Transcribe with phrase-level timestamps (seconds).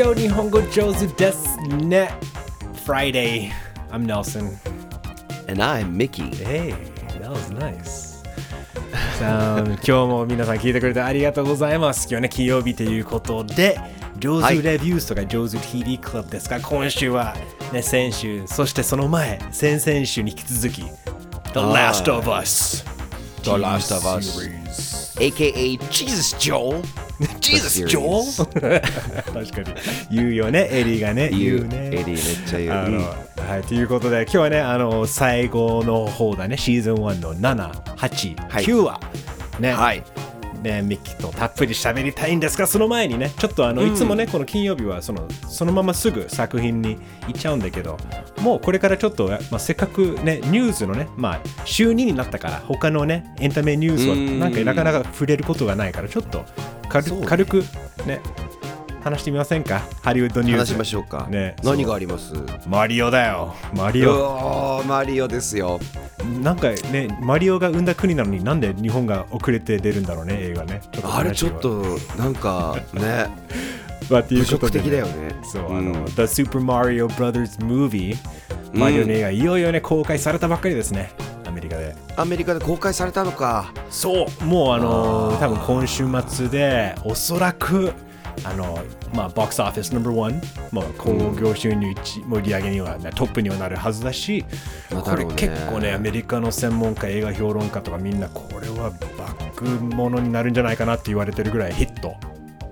[0.00, 2.10] よ日本語上手ですね
[2.86, 3.50] Friday
[3.90, 4.56] I'm Nelson
[5.46, 6.34] And I'm Mickey.
[6.42, 6.74] Hey
[7.20, 8.22] that was nice
[9.18, 13.78] さあ今日も皆さん聞いてくれてありがとうございます今日ね金曜日ということで
[14.18, 17.34] 上手レビューとか上手 TV クラブですが、今週は
[17.70, 20.82] ね先週そしてその前先々週に引き続き
[21.52, 22.86] The Last of Us
[23.42, 26.82] The Last of Us AKA Jesus Joel.
[27.40, 28.22] Jesus Joel?
[28.52, 29.74] 確かに。
[30.10, 30.68] 言うよね。
[30.70, 31.28] エリーがね。
[31.30, 31.66] 言う。
[31.66, 31.86] ね。
[31.86, 32.16] エリーめっ
[32.48, 32.72] ちゃ言う。
[32.72, 33.48] あの、うん。
[33.48, 36.56] はい、ということで今日はねあの最後の方だね。
[36.56, 38.64] シーズン1の7、8、はい。
[38.64, 39.00] 9話。
[39.58, 40.02] ね、はい
[40.62, 47.96] ねミッキーとたっぷり喋りたいんですがその前にねちょっとあの、いつもねこの金曜日はそのそのまますぐ作品に行っちゃうんだけど
[48.40, 54.52] もうこれからちょっと、まあ、せっかくねニュースのねまあ週2になったから他のねエンタメニュースはうんなん。
[54.52, 56.44] かなかなか触れることがないからちょっと
[56.88, 57.26] 軽,、ね。
[57.26, 57.64] 軽く
[58.06, 58.20] ね
[59.02, 59.82] 話してみませんか？
[60.02, 60.58] ハリウッドニュース。
[60.58, 61.26] 話しましょうか。
[61.30, 61.56] ね。
[61.62, 62.34] 何があります？
[62.66, 63.54] マリオだよ。
[63.74, 65.80] マリうオマリオですよ。
[66.42, 70.82] なんかねマリオが生んだ国なのになんで日本が遅れて出るんだろうね映画ね。
[71.02, 71.82] あれちょっ話と
[72.18, 73.02] なんかね。
[73.02, 73.30] は
[74.10, 75.34] まあっていう侮ことで辱的だよね。
[75.44, 75.78] そう、うん。
[75.78, 78.16] あの The Super Mario Brothers Movie
[78.72, 81.10] マリオの映画、いよいよね公開されたばっかりですね。
[81.46, 81.94] アメリカで。
[82.16, 83.72] アメリカで公開されたのか。
[83.88, 84.44] そう。
[84.44, 87.92] もうあのあー多分今週末でおそらく
[88.44, 88.78] あの
[89.14, 90.40] まあ box office number one
[90.72, 94.48] もう興行収入一盛り上げには、ね、トップにはなるはずだしこ
[94.90, 95.34] れまあだろうね。
[95.36, 102.14] 結構ねアメリカの専門家映画評論家とかみんなこれはバケモノになるんじゃないかなって言われてるぐらいヒット。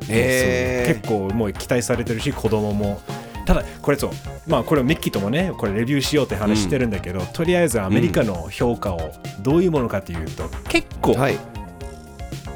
[0.09, 0.95] へー。
[0.95, 3.01] 結構もう期待されてるし子供も。
[3.45, 4.11] ただこれそう。
[4.47, 11.39] まあこれをミッキーともねこれレビューしようって話してるんだけど、とりあえずアメリカの評価をどういうものかというと、結構、はい。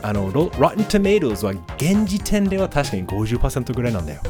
[0.02, 4.20] あのロ Rotten Tomatoes は現時点では確かに50%ぐらいなんだよ。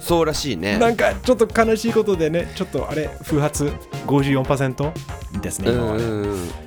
[0.00, 0.78] そうらしいね。
[0.78, 3.72] なんかちょっと悲しいことでねちょっとあれ不発
[4.06, 6.04] 54%ですねう今はね。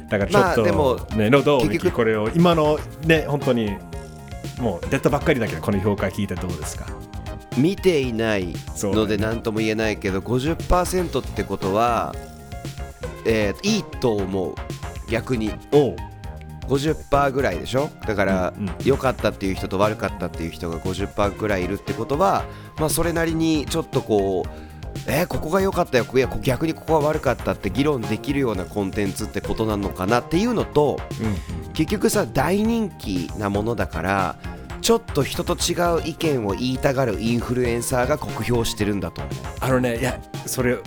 [0.09, 0.71] だからちょっと、ま
[1.13, 3.77] あでもどうこれを今のね本当に
[4.59, 6.85] もう出たばっかりだけどこの評価聞いてどうですか。
[7.57, 8.53] 見ていない
[8.83, 12.15] ので何とも言えないけど、50%ってことは、
[13.25, 14.55] えーいいと思う。
[15.09, 15.51] 逆に。
[15.71, 15.95] おう
[16.69, 17.89] 50%ぐらいでしょ？
[18.05, 18.53] だから
[18.85, 22.45] 良、かったっていう人と悪かったっていう人が50%ぐらいいるってことは
[22.77, 24.49] まあそれなりにちょっとこう
[25.07, 26.05] えーここが良かったよ。
[26.13, 34.35] いやこ逆にここが悪かったって議論できるようなコンテンツってことなのかなっていうのとうん結局さ大人気なものだから
[34.81, 39.33] ちょっと人と違う意見を言いたがるインフルエンサーが酷評してるんだと思う。
[39.61, 40.77] あのねいやそれ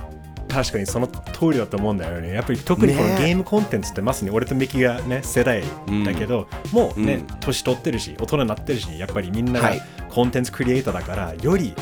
[0.52, 2.34] 確かにその通りだと思うんだよね。
[2.34, 5.62] やっぱり特にこのねゲームコンテンツってまさに俺とミキがね世代
[6.04, 7.26] だけど、もうね、うん。
[7.40, 9.82] 年取ってるし大人になってるしやっぱりみんながはい。
[10.10, 11.74] コンテンツクリエイターだからより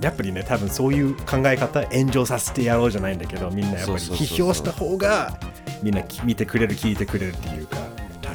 [0.00, 5.38] やっぱりね多分そういう考え方炎上させてやろうじゃないんだけどみんなやっぱり批評した方が
[5.82, 7.78] みんなき見てくれる聞いてくれるっていうか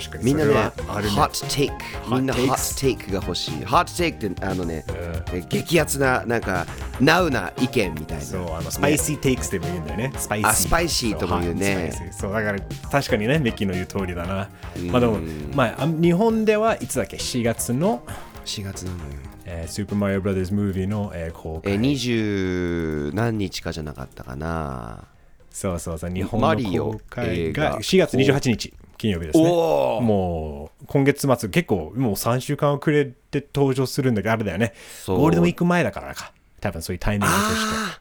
[0.01, 0.25] 確かに。
[0.25, 1.11] みんなねそれはあるね。
[1.11, 1.71] hot take
[2.09, 3.51] みんな Hot hot takes take が欲しい。
[3.65, 4.85] hot take ってあのね、
[5.33, 6.65] え激アツななんか
[6.99, 8.23] ナウな意見みたいな。
[8.23, 10.13] そうあの spicy takes でも言うんだよね。
[10.17, 10.49] スパイシー。
[10.49, 12.11] あスパイシーとも言うね。
[12.11, 12.59] そうだから
[12.91, 14.49] 確かにね、ミッキーの言う通りだな。
[14.75, 14.91] うん。
[14.91, 15.19] まあでも、
[15.53, 18.03] まあ、あ日本ではいつだっけ ?4 月の、
[18.45, 19.03] 4月なのよ。
[19.45, 21.73] えー、スーパーマリオブラザーズ・ムービーの、えー公開。
[21.73, 25.05] え20何日かじゃなかったかな。
[25.51, 29.43] そうそうそう、日本の公開が4月28日、金曜日ですね。
[29.43, 34.75] もう今月末、結構もう3週間遅れて登場するんだけど、あれだよね。
[35.07, 36.31] ゴールデンウィーク前だからか。
[36.59, 38.00] 多分そういうタイミングとして。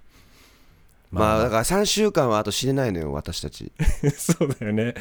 [1.11, 1.43] まあ。
[1.43, 3.73] だから3週間はあと死ねないのよ私たち。
[4.17, 4.95] そうだよね。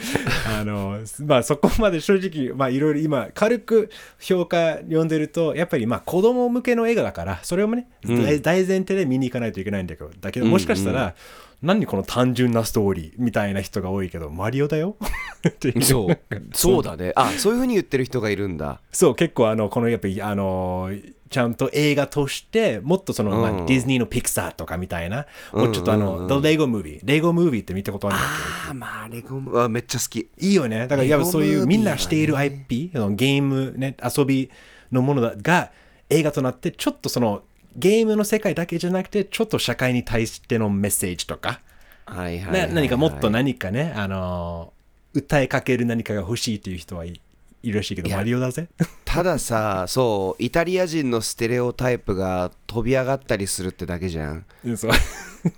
[0.47, 3.89] あの、まあそこまで正直、まあいろいろ今、軽く
[4.19, 8.23] 評価読んでると、やっぱりまあ子供向けの映画だから、それをね、うん。
[8.23, 11.15] 大大前提で見に行かないといけないんだけど、だけどうんもしかしたら、
[11.61, 14.95] 何この単純なストーリーみたいな人が多いけど、マリオだよ？
[15.47, 15.83] っていう。
[15.83, 16.17] そう。
[16.53, 17.12] そうだね。
[17.15, 18.79] あそういうふうに言ってる人がいるんだ。
[18.91, 20.89] そう、結構あの、このやっぱり、あの、
[21.29, 23.63] ちゃんと映画として、もっとその、まうん。
[23.63, 26.27] あ、ディズニーのピクサーとかみたいな、もうちょっとあうん。
[26.27, 30.19] の、The Lego Movie、レゴムービーって見たことあるんだけど、ああまあレゴムあめっちゃ好き。
[30.19, 30.79] いいよね。
[30.79, 34.49] だから、やっぱそういうみんなしている IP、ゲーム、ね、遊び
[34.91, 35.71] のものだが
[36.09, 37.43] 映画となって、ちょっとその
[37.75, 41.61] ゲームの世界だけじゃなくて、ちょっと社会に対してのメッセージとか、
[42.05, 44.79] はいはいはい、何かもっと何かね、あのー
[45.11, 47.19] 訴えかける何かが欲しいっていう人はい
[47.61, 48.67] いるらしいけど、マリオだぜ。
[49.06, 54.45] たださ そうイタリア人のステレオタイプが飛び上がったりするってだけじゃん。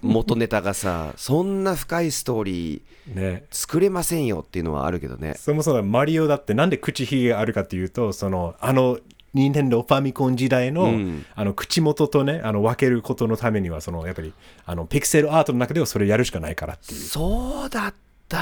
[0.01, 3.45] 元ネタがさそんな深いストーリーね。
[3.51, 5.36] 作れませんよっていうのはあるけどね。
[5.38, 9.00] そもそもマリオだってなんで口ひげがあるかっていうとそのあの
[9.33, 11.25] 任天堂ファミコン時代の,、うん。
[11.36, 14.33] あの口元とねあの分けることのためにはそのやっぱり
[14.65, 17.00] あのピクセルアートの中ではそれやるしかないからっていう。
[17.00, 17.95] そうだった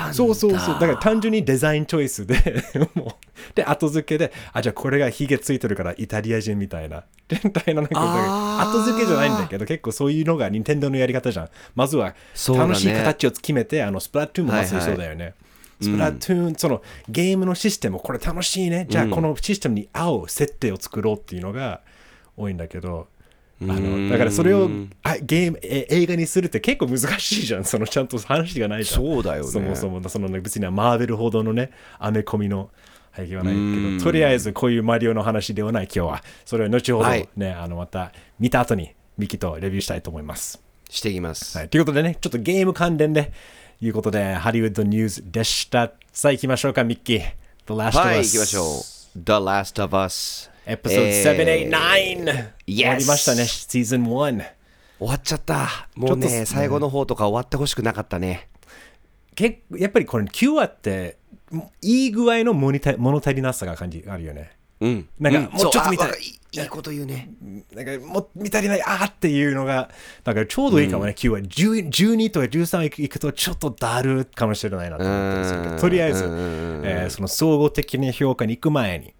[0.05, 0.13] んだ。
[0.13, 0.73] そうそうそう。
[0.75, 2.63] だから単純にデザインチョイスで
[2.95, 3.55] もう。
[3.55, 7.03] で後付けであじゃあこれがヒゲついてるからイタリア人みたいな。
[7.43, 11.49] みたいななんか後付けじゃないんだけど結構そういうのが任天堂のやり方じゃん。
[11.75, 12.15] まずは
[12.47, 15.33] 楽しい形を決めて、あのスプラトゥーンもまさにそうだよね、
[15.81, 18.87] スプラトゥーン、そのゲームのシステムこれ楽しいね。
[18.89, 21.81] じゃあこのシステムに合う設定を作ろうっていうのが
[22.35, 23.07] 多いんだけど
[23.61, 24.69] あのだからそれを
[25.03, 27.65] あゲームえ映画にするって結構難しいじゃん。
[27.65, 29.49] そのちゃんと話がないじゃんそうだよね。
[29.49, 32.69] そもそもその、ね、別にはマーベルほどのねアメコミの
[33.15, 33.97] 背景はないけうん。
[33.97, 36.23] どとりあえずこういうマリオの話ではない今日は。
[36.45, 37.27] それは後ほどはい。
[37.35, 40.61] ね、あのまた見た後にミキとレビューしたいと思います。
[40.89, 43.31] していきます、はい、ということでね、ちょっとゲーム関連で、
[43.81, 45.91] いうことで、ハリウッドニュースでした。
[46.11, 47.19] さあ行きましょうか、ミッキー。
[47.67, 47.97] The Last of Us。
[47.99, 48.99] はい行きましょう。
[49.15, 54.43] The Last of Us エピソード789、えー終わりましたね、シーズン1。
[54.99, 55.87] 終わっちゃった。
[55.95, 58.49] もうねと最後の方とか終わってほしくなかったね。
[59.33, 61.17] 結構やっぱりこれ9話って、
[61.81, 64.51] いい具合の物足りなさが感じあるよね。
[64.81, 65.09] うん。
[65.19, 66.11] なんかうもうちょっと見たい。
[66.51, 67.29] いいこと言うね。
[67.73, 69.89] なんかもう見足りない、あーっていうのが、
[70.23, 71.39] だからちょうどいいかもね、9話。
[71.39, 75.79] 10 12とか13いくとちょっとだるかもしれないなと思ったりするけど、うん。
[75.79, 79.13] とりあえず、えーその総合的な評価に行く前に、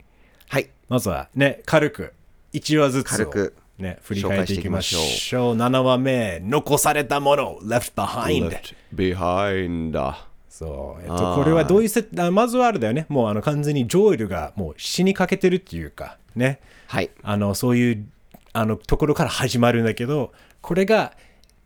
[0.50, 2.14] はいまずはね、軽く
[2.54, 5.56] 1話ずつを軽くね、振り返っていきましょう。
[5.56, 8.50] 7話目、残されたもの、left behind。
[8.50, 10.16] Left behind
[10.50, 11.02] そう。
[11.02, 13.06] えっと、これはどういう設あまずはあれだよね。
[13.08, 16.60] もうあの完全にジョエルがもう死にかけてるっていうか、ね。
[16.88, 18.06] はいあの、そういう
[18.52, 21.14] あのところから始まるんだけど、これが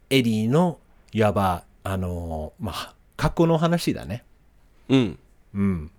[0.09, 0.77] エリーの
[1.13, 4.23] いわば、あの、まあ、過去の話だね。
[4.89, 5.19] うん
[5.55, 5.91] うん。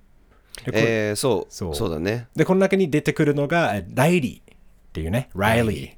[0.73, 2.29] えー、そうそそううだね。
[2.35, 4.57] で、この中に出てくるのが、えライリーっ
[4.93, 5.97] ていうね、ライリ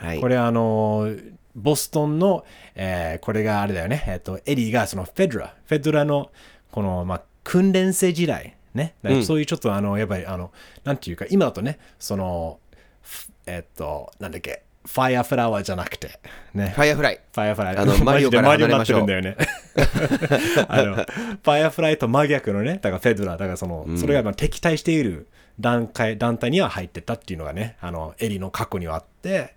[0.00, 0.06] ー。
[0.06, 0.20] はい。
[0.20, 1.08] これあの
[1.54, 2.44] ボストンの、
[2.74, 5.54] えーこれがあれだよね、えっとエリーがそのフェドラ。
[5.64, 6.30] フェドラの
[6.70, 8.56] この、まあ、訓練生時代。
[8.74, 8.94] ね、
[9.24, 10.52] そういうちょっとあのやっぱりあの
[10.84, 12.58] なんていうか今だとねその
[13.00, 16.18] ふえっとなんだっけファイアフラワーじゃなくて。
[16.54, 16.72] ね。
[16.74, 17.20] ファイアフライ。
[17.32, 17.76] ファイアフライ。
[17.76, 19.00] あの マリオから離れましょう。
[19.00, 19.46] マリオになってるんだ
[19.94, 20.66] よね。
[20.68, 25.26] あの、ファイアフライと真逆のね、だからフェドラ、だからその、それがまあ敵対している
[25.60, 29.54] 団体団体には入ってたっていうのがね、あの、エリの過去にはあって、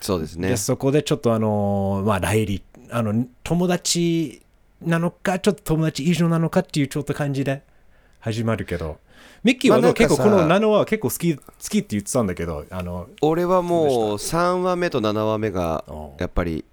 [0.00, 0.48] そうですね。
[0.48, 4.42] で、そこでちょっとあの、まあ、ライリー、あの、友達
[4.82, 7.62] なのか、ちょっと友達以上なのかっていうちょっと感じで
[8.20, 8.98] 始まるけど、
[9.44, 15.92] ミッキーは結構この7話は結構好き、好きって言ってたんだけど、あの、俺はもう3話目と7話目がう。
[15.92, 16.64] んやっぱり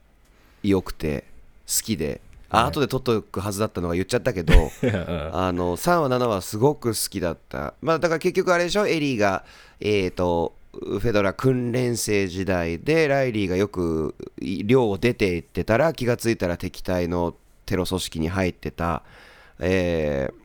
[0.63, 1.25] 良くて
[1.67, 2.21] 好きで。
[2.53, 4.53] あ後で撮っとくはずだったのが言っちゃったけど
[5.31, 7.75] あの3話7話すごく好きだった。
[7.81, 8.85] まあだから結局あれでしょ？
[8.87, 9.45] エリーが
[9.79, 17.35] えっ、とフェドラ訓練生時代でライリーがよく寮を出て行ってたら気がついたら敵対の
[17.65, 19.03] テロ組織に入ってた、
[19.59, 20.41] えー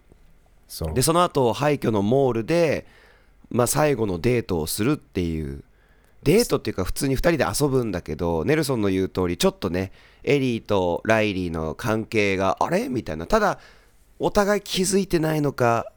[0.68, 2.86] そでその後廃墟のモールで、
[3.50, 5.62] まあ、最後のデートをするっていう。
[6.22, 9.92] デートっていうか普通に2人で遊ぶんだけどネルソンの言う通りちょっとね
[10.24, 12.88] エリーとライリーの関係があれ？
[12.88, 13.26] みたいな。
[13.26, 13.60] ただ
[14.18, 15.92] お互い気づいてないのか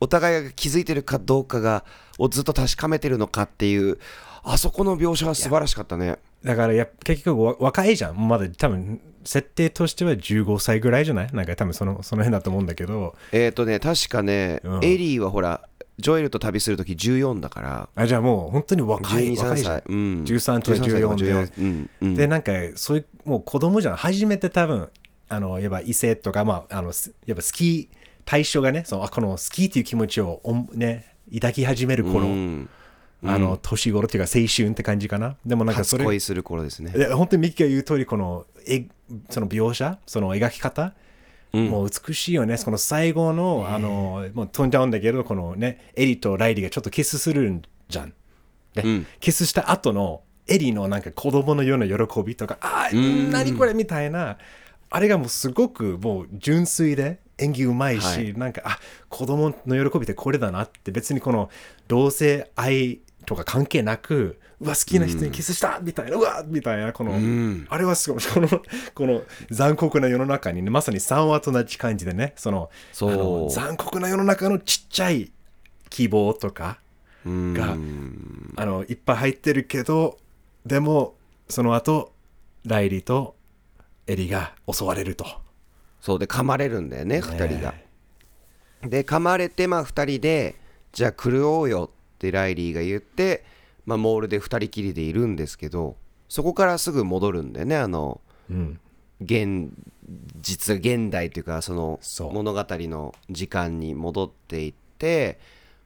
[0.00, 1.84] お互いが気づいてるかどうかが
[2.18, 3.98] をずっと確かめてるのかっていう
[4.42, 6.18] あそこの描写は素晴らしかったね。
[6.44, 8.28] だからや結局わ若いじゃん。
[8.28, 11.28] まだ多分設定としては15歳ぐらいじゃない？
[11.32, 13.14] なんか多分そのその辺だと思うんだけど。
[13.32, 14.84] えっ、ー、とね確かね、うん。
[14.84, 15.62] エリーはほら
[15.98, 17.88] ジョエルと旅するとき14だから。
[17.94, 19.80] あじゃあもう本当に若い12、3若いじゃん。
[19.80, 19.82] 歳、。
[19.86, 21.32] うん、13とか14で。
[21.32, 23.96] 14うんうん、で、なんかそういうもう子供じゃん。
[23.96, 24.88] 初めて多分、
[25.28, 27.88] あの、やっぱ異性とか、まあ、あの、すやっぱ好き、
[28.24, 32.68] 対象がね、そのあこの好きっていう気持ちをおんね、抱き始める頃、うん
[33.24, 35.36] あの、年頃っていうか青春って感じかな。
[35.46, 36.92] でもなんかそれ、初恋する頃ですね。
[37.14, 38.86] 本当にミッキーが言う通りこのえ
[39.30, 39.98] その描写？
[40.06, 40.94] その描き方、
[41.52, 41.68] うん。
[41.68, 42.58] もう美しいよね。
[42.58, 48.12] この最後のあのもう飛んじゃうんだけどこのねエリとライリーがちょっとキスするんじゃん。
[48.74, 49.06] で、うん。
[49.20, 53.30] キスした後のエリのなんか子供のような喜びとかああん。
[53.30, 54.38] 何これみたいな
[54.90, 58.34] あれがもうすごくもう純粋で演技うまいし、はい。
[58.34, 60.90] なんかあ子供の喜びってこれだなって。
[60.90, 61.50] 別にこの
[61.86, 63.00] 同性愛
[63.32, 67.66] とか関係なくうわ好きな人にキスしたみたいな、うわみたいなこの、ん。
[67.68, 68.48] あれはすごい この
[68.94, 73.12] この残酷な世の中にねまさに3話と同じ感じでねそのそう。
[73.12, 75.32] あの残酷な世の中のちっちゃい
[75.90, 76.78] 希望とか
[77.24, 77.54] うん。
[77.54, 77.76] が
[78.56, 80.18] あのいっぱい入ってるけど
[80.66, 81.16] でも
[81.48, 82.12] その後
[82.64, 83.34] ライリーと
[84.06, 85.26] エリが襲われると。
[86.00, 87.74] そうで噛まれるんだよね2人が。
[88.82, 90.56] で噛まれてまあ2人で
[90.92, 93.44] じゃあ狂おうよっでライリーが言って、
[93.84, 95.96] まあ、モールで2人きりでいるんですけど
[96.28, 98.80] そこからすぐ戻るんだよねあのうん。
[99.22, 99.70] 現
[100.40, 102.00] 実現代というかその
[102.32, 105.38] 物語の時間に戻っていって、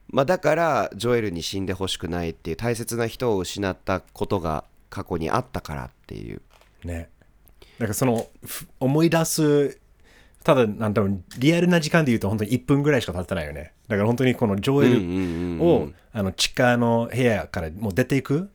[0.09, 6.40] まあ、だからジョエルに死んでほしくないっていう大切な人を失ったことが過去にあったからっていう
[6.85, 7.11] ね。
[7.78, 9.78] だからそのふ思い出す、
[10.46, 13.72] ただ、なんだろう、リアルな時間で言うと本当に1分ぐらいしか経ってないよね。
[13.88, 18.48] だから本当にこのジョエル、うんうんうんをあの地下の部屋からもう出ていく？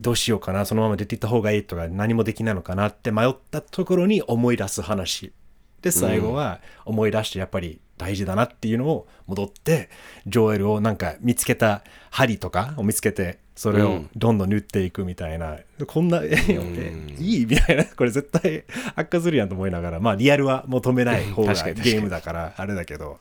[0.00, 0.64] どうしようかな？
[0.64, 5.32] そのまま出ていった方がいいとか何もできないのかなって迷ったところに思い出す話
[5.80, 9.90] で最後は思い出してやっぱり大事だなっていうのを戻って
[10.26, 15.56] ジョエルをなんか見つけた針とかを見つけてそれをどんどん塗っていくみたいな、
[15.88, 17.84] こんな絵をねいいみたいな。
[17.84, 18.62] これ絶対
[18.94, 19.98] 悪化するやんと思いながら。
[19.98, 23.18] まあリアルは求めない方がゲームだからあれだけど。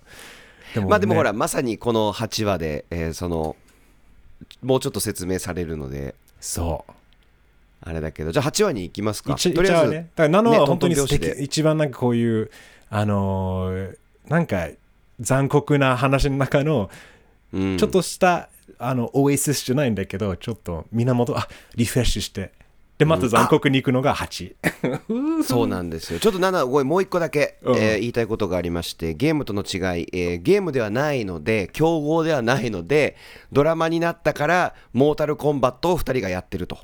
[0.76, 3.56] でもねまあでもほらまさにこの8話で、えーその
[4.62, 6.14] もうちょっと説明されるので。
[6.40, 6.92] そう。
[7.82, 8.32] あれだけど。
[8.32, 9.34] じゃあ8話に行きますか。
[9.34, 11.30] 一とりあえず、ね、だから7ねは本当にトントン拍子で。
[11.30, 11.46] 素敵。
[11.46, 12.52] 一番なんかこういう
[12.92, 14.68] あのーなんか
[15.20, 16.92] 残酷な話の中の
[17.54, 17.78] うん。
[17.80, 22.52] ちょっとした、あのオエシスじゃないんだけどちょっと源あリフレッシュして。
[22.98, 24.56] でまた残酷に行くのが8、
[25.46, 26.20] そうなんですよ。
[26.20, 27.76] ちょっと7ごめんもう一個だけ、うん。
[27.76, 33.16] えー言いたいことがありましてゲームとの違い、えーゲームではないので競合ではないので
[33.52, 36.80] ドラマになったからモータルコンバットを2人がやってると。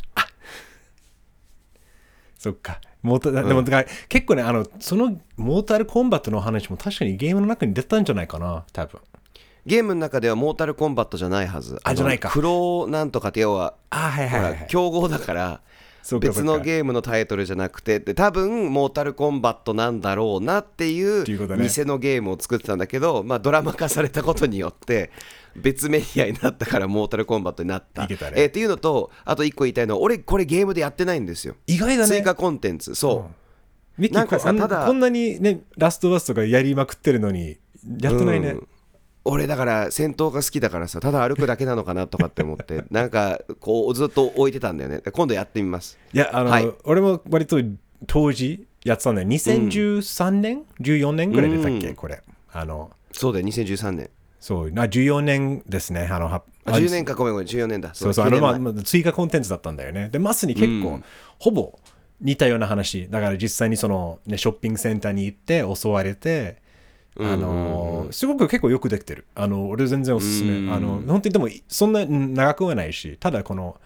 [2.37, 2.79] そっか。
[3.01, 9.01] モータでもだから結構ねあのそのモータルコンバットの話も確かにゲームの中に出たんじゃないかな多分
[9.65, 11.75] ゲームの中ではモータルコンバットじゃないはず。
[11.75, 12.29] のあじゃないか。
[12.29, 15.61] クローなんとかって要はあはいほら競合だから
[16.19, 18.01] 別のゲームのタイトルじゃなくて。
[18.01, 21.37] で多分モータルコンバットなんだろうなっていう偽
[21.85, 25.11] のゲームを作ってたんだけど、まあ、ドラマ化されたことによって
[25.55, 28.05] 別メディアになったからモータルコンバットになった。
[28.05, 28.17] ね。
[28.33, 31.55] えーっていうのとあと一個言いたいのは俺これゲームでやってないんですよ。
[31.67, 32.09] 意外だね。
[32.09, 32.95] 追加コンテンツ。
[32.95, 33.29] そ
[33.97, 37.57] う、ミッキなんかさただこんなにねラストバスとかやりまくってるのに
[38.01, 38.67] やってないね、うん
[39.25, 47.57] 俺だから戦闘が好きだからさただ歩くだけなのかなとかって思って なんかこうずっと置いてたんだよね今度やってみますいや、あの、はい俺も割と
[48.07, 49.27] 当時やってたんだよ。
[49.27, 52.21] 2013年、?14 年ぐらい出たっけ、うんこれ。
[52.51, 56.09] あの、そうだよ2013年そう、な14年ですね。
[56.11, 60.09] あの、はあ10年かごめんごめん14年だそうそう、あの、9まあ、年前まあ追加コンテンツだったんだよね。
[60.09, 61.03] で、まさに結構、うん
[61.39, 61.77] ほぼ
[62.21, 63.09] 似たような話。
[63.09, 66.61] だから実際にその、ね、ショッピングセンターに行って襲われて、
[67.19, 69.25] あの、すごく結構よくできてる。
[69.35, 70.57] あの、俺全然おすすめ。
[70.57, 73.77] うんあの、本当にでも、そんな長くはないし、ただこの、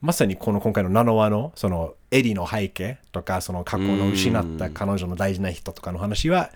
[0.00, 6.50] まさにこの今回の7話のそのエリの背景とかその過去の失った彼女の大事な人とかの話は、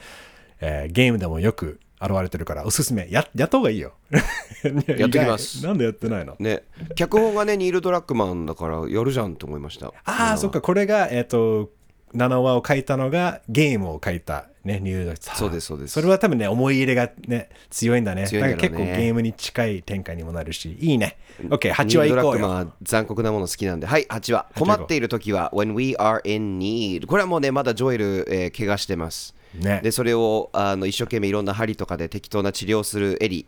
[0.60, 3.08] えーゲームでもよく現れてるからおすすめ。
[3.10, 3.94] ややった方がいいよ。
[4.62, 5.64] やってきます。
[5.66, 6.36] なんでやってないの？
[6.38, 6.64] ね。
[6.94, 9.88] 脚本がねニール・ドラッグマンだからやるじゃんと思いました。
[10.04, 10.60] ああそっか。
[10.60, 11.70] これがえっ、と
[12.14, 15.92] 7話を書いたのがゲームを書いたねニューヨークそうですそうです。
[15.92, 18.26] それは多分ね思い入れがね強いんだね。
[18.26, 18.68] 強いんだろうね。
[18.68, 21.18] から結構ゲームに近い展開にもなるしいいね。
[21.42, 23.86] OK8 ニール・ドラッ話行こうよグマンは残酷なもの好きなんで。
[23.86, 29.34] はい8話困っている時は When we are in need これはもうねまだジョエル、えー怪我してます。
[29.54, 29.80] ね。
[29.82, 33.46] でそれをあの一生懸命いろんな針とかで適当な治療をするエリ、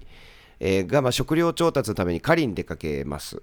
[0.61, 3.42] えーが、まあ、食料調達のために狩りに出かけます。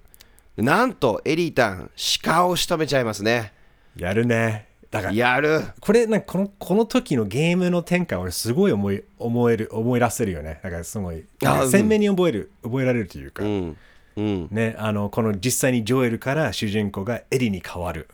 [0.55, 1.91] でなんとエリータン
[2.23, 3.53] 鹿を仕留めちゃいますね。
[3.95, 5.13] やるねだから。
[5.13, 5.61] やる。
[5.79, 10.59] これなんかこのこの時のゲームの展開俺すごい思い思える思い出せるよね。
[10.63, 11.25] だからすごい。
[11.69, 13.77] 鮮明に覚える覚えられるというか、うん。
[14.17, 14.47] うん。
[14.51, 18.07] ねあのこの実際にジョエルから主人公がエリに変わる。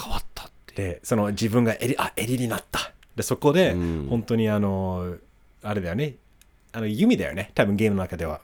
[0.00, 0.74] 変わったって。
[0.74, 2.92] でその自分がエリあエリになった。
[3.16, 4.06] でそこでうん。
[4.08, 5.16] 本当にあの
[5.62, 6.14] あれだよね。
[6.72, 7.50] あの弓だよね。
[7.54, 8.40] 多分ゲームの中では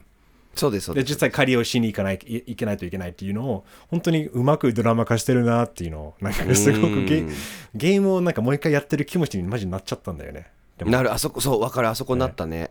[0.57, 7.33] そうですそうで実際狩りをしに行かないいいけないといけないっていうのを本当にうまくドラマ化してるなっていうのをなんかねすごくゲうん
[7.75, 10.51] ゲームをなんかもう一回やってる気持ちにマジになっちゃったんだよね。
[10.85, 11.89] なるあそこそう分かる。
[11.89, 12.71] あそこになったね。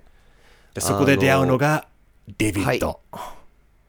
[0.73, 1.87] でそこで出会うのが
[2.37, 2.99] デビッド、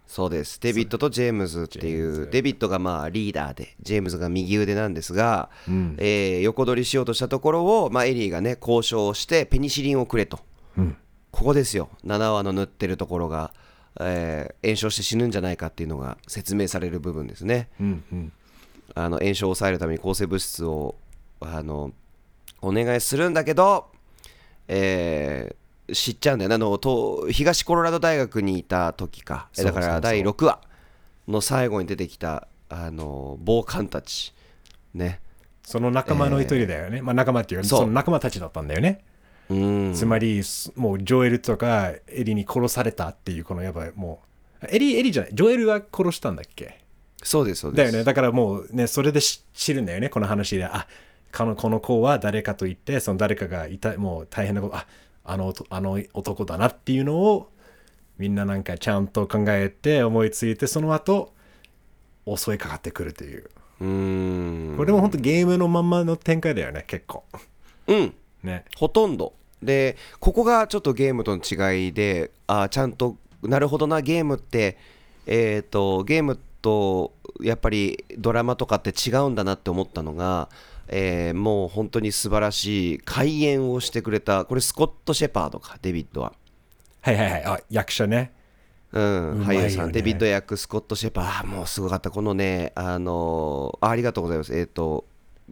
[0.06, 0.60] そうです。
[0.60, 5.96] デビッドとジェームズっていうデビッドがまあリーダーでジェームズが右腕なんですが、うん。
[5.98, 10.40] えー横取りしようとしたところを、まあ、エリーがね交渉してペニシリンをくれと。
[10.78, 10.96] うん。
[11.32, 11.90] ここですよ。
[12.04, 13.52] 7話の塗ってるところが、
[14.00, 17.68] えー炎症して死ぬんじゃないかっていうのが説明される部分ですね。
[17.80, 18.32] うんうん。
[18.94, 20.94] あの炎症を抑えるために抗生物質を
[21.40, 21.92] あの
[22.62, 23.86] お願いするんだけど、
[24.68, 25.56] えー
[25.94, 26.56] 知っちゃうんだよね。
[26.56, 30.60] あのと東コロラド大学にいた時かえだから第6話
[31.28, 34.34] の最後に出てきたあの暴漢たち
[34.94, 35.20] ね。
[35.62, 39.15] その仲間の一人だよね、まあ仲間っていうかその仲間たちだったんだよね、うん
[39.48, 44.20] つまりすもうジョエルとかエリに殺されたっていうこのやばいも
[44.62, 46.80] うエリー、エリーじゃない、ジョエルは殺したんだっけ？
[47.22, 48.04] そうですそうですだよね。
[48.04, 50.64] だからもうね、それで知知るんだよね、この話で。
[50.64, 50.86] あ、
[51.36, 54.86] このこの子は誰かと言って、その誰かがいた、もう大変なこと、あ、
[55.24, 57.50] あのあの男だなっていうのを、
[58.18, 61.34] みんななんかちゃんと考えて、思いついて、その後、
[62.26, 63.50] 襲いかかってくるという。
[63.80, 67.24] うーんこれも本当ゲームのまんまの展開だよね、結構。
[67.88, 68.14] うん
[68.46, 68.64] ね。
[68.76, 74.78] ほとんどでここがちょっとゲームとの違いであーちゃんとなるほどなゲームって
[75.26, 80.48] えっ、とゲームとやっぱりドラマとかって違うんだなって思ったのが、
[80.88, 86.32] えーもう本当に素晴らしい開演をしてくれたこれスコット・シェパードかデビッドは。
[87.02, 87.44] はいはいはい。
[87.44, 88.32] あ、役者ね。
[88.92, 95.04] うん、俳優さん、デビッド役、スコット・シェパー、あーもうすごかった、このね、あのーあありがとうございます、えっ、と、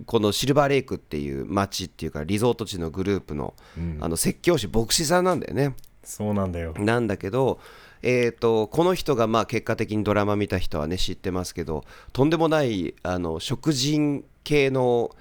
[0.07, 3.55] このシルバーレイクっていう街っていうか、リゾート地のグループの,、
[4.01, 5.75] あの説教師、牧師さんなんだよね。
[6.03, 6.75] そうなんだよ。
[6.79, 7.61] なんだけど、
[8.03, 15.17] えー、とこの人がまあ結果的にドラマ見た人はね知ってますけどとんでもないあの食人系の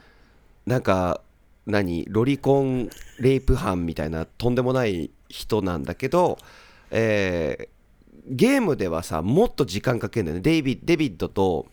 [0.65, 1.22] なんか
[1.65, 2.89] 何ロリコン
[3.20, 6.38] レイプ犯みたいなとんでもない人なんだけど、
[6.92, 7.74] えー
[8.25, 11.65] ゲームではさもっと時間かけるんだよねデイビデビッドと、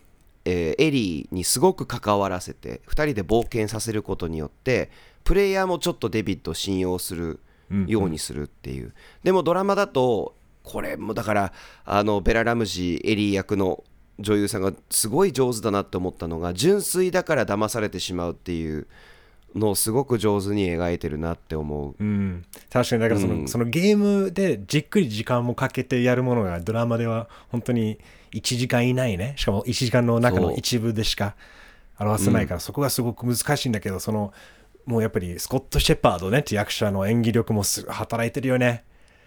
[0.45, 4.89] えーエリーにすごく関わらせて2人で冒険させることによって
[5.23, 7.39] プレイヤーもちょっとデビッドを信用する
[7.87, 8.93] ようにするっていう、
[9.23, 11.53] でもドラマだとこれもだから
[11.85, 13.83] あのベラ・ラムジーエリー役の
[14.19, 18.87] 女優さんがすごい上手だなって思ったのが純粋だから騙されてしまうっていう
[19.55, 21.95] のをすごく上手に描いてるなって思う。
[21.99, 23.47] うん、確かにだからその,、うん。
[23.47, 27.99] そのゲームでじっくり時間もかけてやるものがドラマでは本当に
[28.33, 29.33] 1時間以内ね。
[29.37, 31.35] しかも1時間の中の一部でしか
[31.99, 34.33] 表せないから、そこがすごく難しいんだけどその
[34.85, 38.83] もうやっぱりスコット・シェパードねって役者の演技力もす働いてるよね。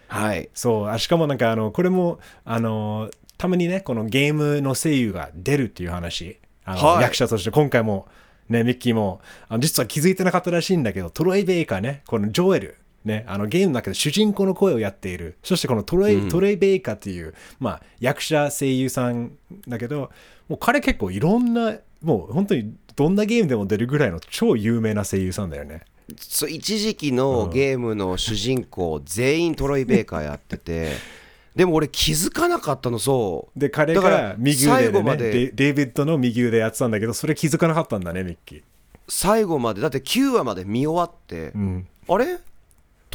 [0.07, 0.49] はい。
[0.53, 0.87] そう。
[0.87, 6.39] あしかもなんかあのこれもあのたまにねこのゲームの声優が出るっていう話。
[6.63, 7.03] あの、はい。
[7.03, 8.07] 役者として今回も
[8.49, 9.21] ねミッキーも。
[9.47, 15.37] あの実は気づいてなかったらしいんだけどトロイ・ベイカーねこのジョエルね、あのゲームの中で主人公の声をやっている。
[15.43, 19.33] そしてこのトロイ,、トロイ・ベイカーっていう、まあ、役者声優さん
[19.67, 20.09] だけど
[20.49, 25.81] もう彼結構いろんなもう本当にどんなゲームでも出るぐらいの超有名な声優さんだよね。
[26.17, 30.91] そう一時期のゲームの主人公全員トロイ・ベイカーやってて
[31.55, 33.59] でも俺気づかなかったのそう。
[33.59, 38.61] で彼が右腕で,、ね、最後までデデイビッドの右腕やってたんだけどそれ気づかなかったんだねミッキー。
[39.07, 41.87] 最後までだって9話まで見終わって、うん。
[42.07, 42.37] あれ？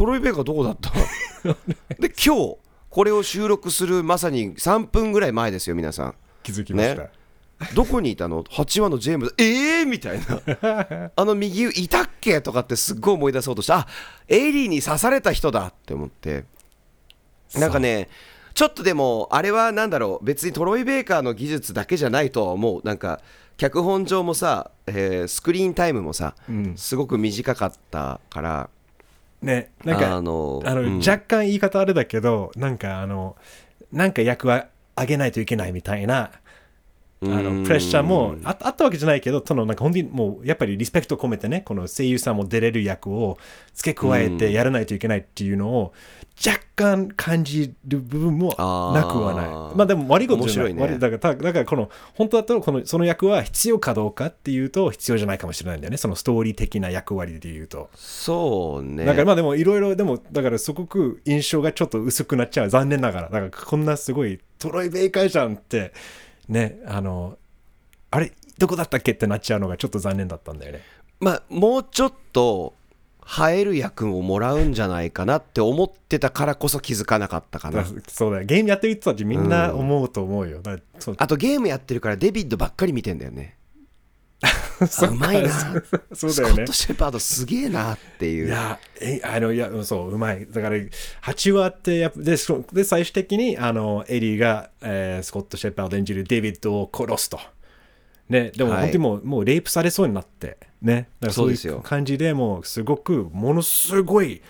[0.01, 0.91] トロイ・ベイカーどこだった？
[2.01, 2.57] で今日
[2.89, 6.15] これを収録するまさに3分ぐらい前ですよ皆さん。
[6.43, 7.11] 気づきました、ね。
[7.75, 9.35] どこにいたの ?8 話のジェームズ。
[9.37, 9.87] えー？
[9.87, 10.21] みたい
[10.59, 11.11] な。
[11.15, 12.41] あの右いたっけ？
[12.41, 13.87] とかってすっごい思い出そうとしてあ
[14.27, 15.67] エイリーに刺された人だ。
[15.67, 16.47] って思って。
[17.57, 18.09] なんかね
[18.55, 20.25] ちょっとでもあれはなんだろう。
[20.25, 22.81] 別にトロイ・ベイカーの技術だけじゃないとは思う。
[22.87, 23.21] なんか
[23.59, 26.75] 脚本上もさ、えースクリーンタイムもさ、うん。
[26.79, 28.71] すごく短かったから
[29.43, 30.99] ねなんかあのあの、うん。
[30.99, 33.37] 若干言い方あれだけどなんかあの
[33.93, 36.31] なんか役は上げないといけないみたいなあ
[37.23, 37.61] うん。
[37.61, 43.39] のプレッシャーもああったわけじゃないけどそのなんか本当にもうやっぱりリスペクトを込めてねこの声優さんも出れる役を
[43.75, 45.93] 付け加えてやらないといけないっていうのを
[46.45, 48.55] 若干感じる部分もな
[49.05, 49.45] くはない。
[49.45, 49.77] あー。
[49.77, 50.73] まあでも悪いことじゃない。
[50.73, 50.99] 面白いね。
[50.99, 55.99] だからただからこの本当だとこのその役は必要かどうかっていうと必要じゃないかもしれないんだよね。
[55.99, 57.91] そのストーリー的な役割で言うと。
[57.95, 59.05] そうね。
[59.05, 62.71] だからまあでもいろいろでもだからすごく印象がちょっと薄くなっちゃう。
[62.71, 63.29] 残念ながら。
[63.29, 65.93] だからこんなすごいトロイ・ベイカーじゃんって。
[66.49, 66.81] ね。
[66.87, 67.37] あの
[68.11, 70.81] あれどこだったっけってなっちゃうのがちょっと残念だったんだよね。
[71.21, 72.73] まあもうちょっと
[73.49, 77.85] 映える役をもらうんじゃないかなって思ってたからこそ気づかなかったかな。
[78.09, 78.45] そうだよ。
[78.45, 80.63] ゲームやってる人たちみんな思うと思うよ、う。
[81.17, 83.57] あとゲームやってるからデビッドばっかり見てんだよね。
[84.43, 85.51] あうまいな。
[86.15, 86.55] そうだよね。
[86.55, 88.49] スコット・シェパードすげえなっていう。
[88.49, 90.47] いやえあのいやうんそううまい。
[90.51, 97.39] だから8話ってやっぱでそで最終的にあのエリーが、えースコット・シェパード演じるデビッドを殺すと
[98.31, 98.81] ねでもはい。
[98.83, 101.09] 本当にもう,、もうレイプされそうになってね。
[101.21, 104.41] だからそういそう感じでもうすごくものすごい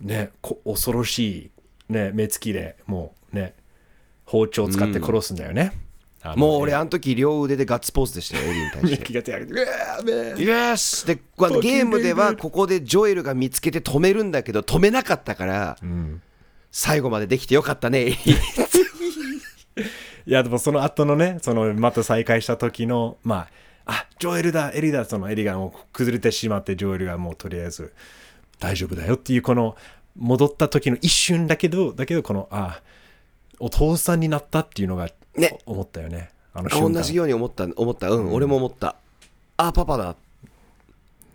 [0.00, 1.50] ねこ恐ろし
[1.88, 3.54] い、ね、目つきでもうね
[4.26, 5.72] 包丁を使って殺すんだよね、
[6.22, 9.02] あのもう俺あの時両腕でガッツポーズでしたよエリーに対して。
[9.04, 15.76] キーが手を挙げてうわーめよしでゲームではここでジョエルが見つけて止めるんだけど止めなかったから、
[16.70, 18.81] 最後までできてよかったねエリー
[20.32, 23.48] いやでもその後のねそのまた再会した時のま
[23.84, 27.92] ああジョエルだエリだそのエリがもう崩れてしまってジョエルがもうとりあえず
[28.58, 29.76] 大丈夫だよっていうこの
[30.16, 32.80] 戻った時の一瞬だけどだけどこのあ
[33.60, 36.30] お父さんになったっていうのが、ねお思ったよね。
[36.54, 38.96] あの瞬間同じように思った思ったうん、俺も思った
[39.58, 40.16] あパパだ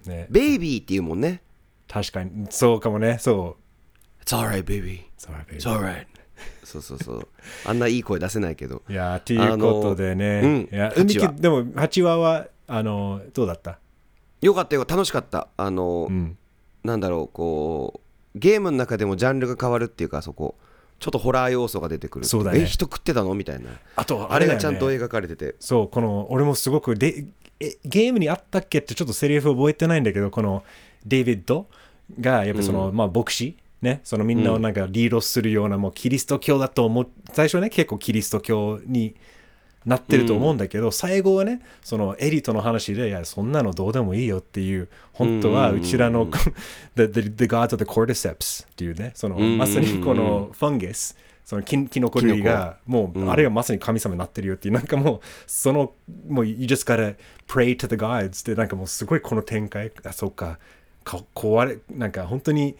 [0.07, 0.25] ね。
[0.31, 1.43] ベイビーっていうもんね
[1.87, 3.19] 確かに、そうかもね。
[3.19, 4.23] そう。
[4.23, 5.57] It's alright baby Sorry, baby.
[5.57, 6.16] It's alright
[6.63, 7.27] そうそうそう。
[7.65, 8.83] あんないい声出せないけど。
[8.89, 10.39] いやー、っていうことでね。
[10.39, 10.69] あのうん。
[10.71, 13.79] いや、八話ミキでも、8話は、あの、どうだった？
[14.41, 15.47] よかったよ楽しかった。
[15.57, 16.37] あの、うん。
[16.83, 17.99] なんだろうこ
[18.35, 20.55] うゲームの中でもジャンルが変わるっていうかそこ
[20.99, 22.25] ちょっとホラー要素が出てくる。
[22.25, 22.61] そうだね。
[22.61, 23.33] え人食ってたの？
[23.33, 23.69] みたいな。
[23.95, 25.55] あと、あれがちゃんと描かれてて。
[25.59, 27.25] そう、この、俺もすごくで
[27.59, 30.63] え、ゲームにあったっけってちょっとセリフ覚えてないんだけど、この
[31.05, 31.67] デイビッド
[32.19, 39.15] が、やっぱその、まあ、牧師、ね、そのみんなをなんかリードするような、もうキリスト教だと思う、最初ね、結構キリスト教に
[39.85, 46.29] なってると思うんだけど、最後はね、そのエリートの話で、いや、そんなのどうでもいいよっていう、本当はうちらの、
[46.95, 49.57] the, the, the gods of the cordyceps っていうね、その、ん。
[49.57, 51.15] まさにこのファンゲス、
[51.47, 55.93] そのキキノコ類がもう、あれがまさに神様になってるよっていうなんかもうその
[56.27, 57.15] もう you just gotta
[57.47, 59.89] pray to the gods ってなんかもうすごいこの展開。
[60.03, 60.59] あそうか。
[61.05, 62.75] か壊れなんか本当に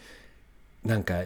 [0.87, 1.25] なんか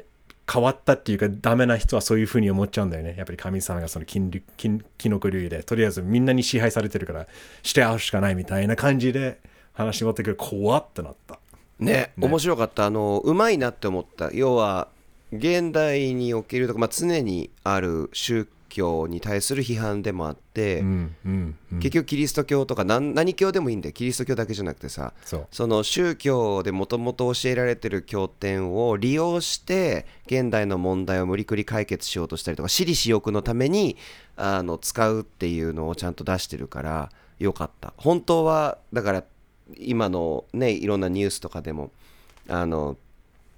[0.51, 3.15] 変わったっていうかダメな人はそういうふうに思っちゃうんだよね。
[3.17, 7.27] やっぱり神様がそのキンキノコ類でとりあえずみんなに支配されてるから
[7.63, 9.39] して会うしかないみたいな感じで
[9.73, 10.35] 話持ってくる。
[10.35, 11.39] 怖ってなった。
[11.79, 12.85] ね面白かった。
[12.85, 14.31] あのうまいなって思った。
[14.33, 14.89] 要は
[15.31, 20.83] 現代におけるとか、まあ、常にある宗教に対する批判でもあって、
[21.79, 25.13] 結局キリスト教とか何何教でもいいんだよキリスト教だけじゃなくてさ
[25.51, 33.97] その宗教でもともと教えられてる経典を利用して現代の問題を無理くり解決しようとしたりとか私利私欲のために
[34.37, 37.93] あの使うっていうのをちゃんと出してるからよかった。
[37.97, 39.23] 本当はだから
[39.77, 41.91] 今のねいろんなニュースとかでも
[42.47, 42.97] あの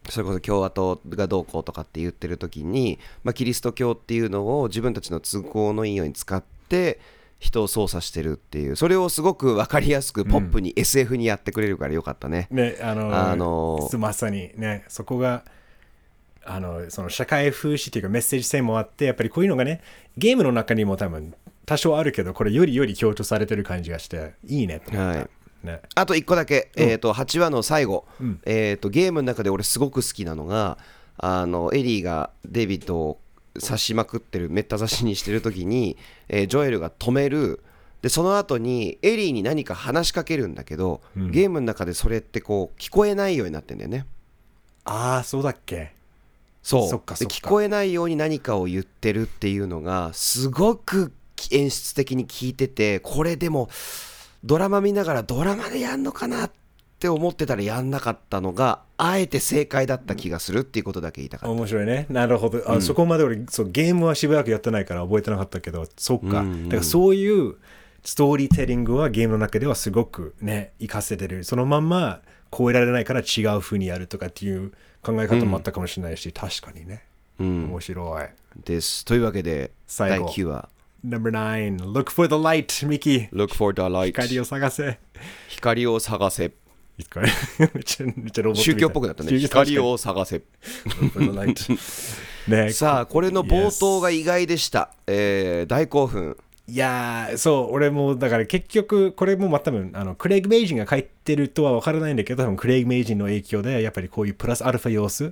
[0.10, 7.00] それこそ共和党がどうこうとかって言ってる時に、まあ、キリスト教っていうのを自分たちの都合のいいように使って
[7.40, 15.44] 人を操作してるっていうそれをすごく分かりやすくポップに SF にやってくれるからよかったね、ね、あの、あのまさにね、そこが、
[16.46, 19.82] あの、その社会風刺というかメッセージ性もあって、やっぱりこういうのがね、
[20.18, 21.34] ゲームの中にも多分
[21.66, 25.20] 多少あるけど、これよりより強調されてる感じがして、いいねと思った。
[25.20, 25.30] はい
[25.64, 28.06] ね、あと1個だけ、えー、と8話の最後、
[28.46, 30.78] えー、とゲームの中で俺すごく好きなのが
[31.18, 33.20] あのエリーがデイビッドを
[33.60, 35.98] 刺しまくってるめった刺しにしてる時に、
[36.28, 37.62] えージョエルが止める。
[38.02, 44.06] でその後にエリーに何か話しかけるんだけど、ゲームの中でそれってこう聞こえないようになってんだよね。
[44.84, 45.94] ああ、そうだっけ。
[46.62, 46.90] そう。
[46.90, 51.14] そ聞こえないように何かを言ってるっていうのがすごく
[51.52, 53.70] 演出的に聞いててこれでも
[54.44, 56.52] ドラマ見ながらドラマでやんのかなっ
[57.00, 62.06] て思ってたらやんなかったのがあえて正解だった気がするっていうことだけ言いたかった面白いね。
[62.10, 62.72] なるほど。
[62.72, 66.42] あ、そこまで俺そう、ゲームはしばらくやってないから覚えてなかったけど、そっか。
[66.42, 67.56] うんうんだからそういう
[68.04, 71.44] ストーリーテリングはゲームの中ではすごくね、活かせてる。
[71.46, 72.22] そのまんま
[72.56, 77.06] 超えられないから違う風にやるとかっていう考え方もあったかもしれないし、確かにね。
[77.40, 78.28] うん面白い。
[78.66, 80.70] ですというわけで第最後9話
[81.06, 83.28] Number nine, look for the light, ミキ。
[83.34, 84.14] Look for the light.
[84.14, 85.00] 光を探せ。
[85.50, 86.54] 光を探せ
[86.98, 90.44] いつかめっちゃ、めっちゃロボット宗教っぽくなったね光を探せ
[92.48, 96.38] ねさあこれの冒頭が意外でした、えー大興奮。
[96.68, 105.32] いやーそう俺もだから結局これもまあ多分あのクレイグ・メイジンが書いてるとは分からないんだけど多分クレイグ・メイジンの影響でやっぱりこういうプラスアルファ要素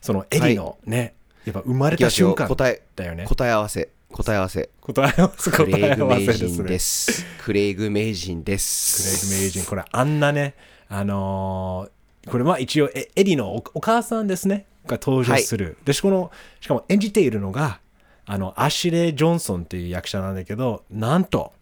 [0.00, 3.16] そのエリのね、やっぱ生まれた瞬間答えだよ。
[3.16, 4.70] ね答え合わせ答え合わせ。
[4.80, 6.48] 答え合わせク答え合レイグ名わせです。
[6.48, 7.26] 人ねです。
[7.42, 9.34] クレイグ名人でクレイす。
[9.34, 10.54] グ・メイジンこれあんなね
[10.88, 14.66] あのーこれまあ一応エエリのおお母さんですね。
[14.86, 17.80] が登場する、でしこのしかも演じているのが
[18.26, 21.52] あのアシュレイ・ジョンソンという役者なんだけどなんと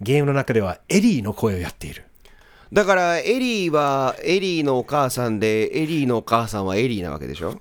[0.00, 2.04] ゲームの中ではエリーの声をやっている。
[2.72, 7.60] だからエリーはエリーのお母さんでエリーのお母さんはエリーなわけでしょ？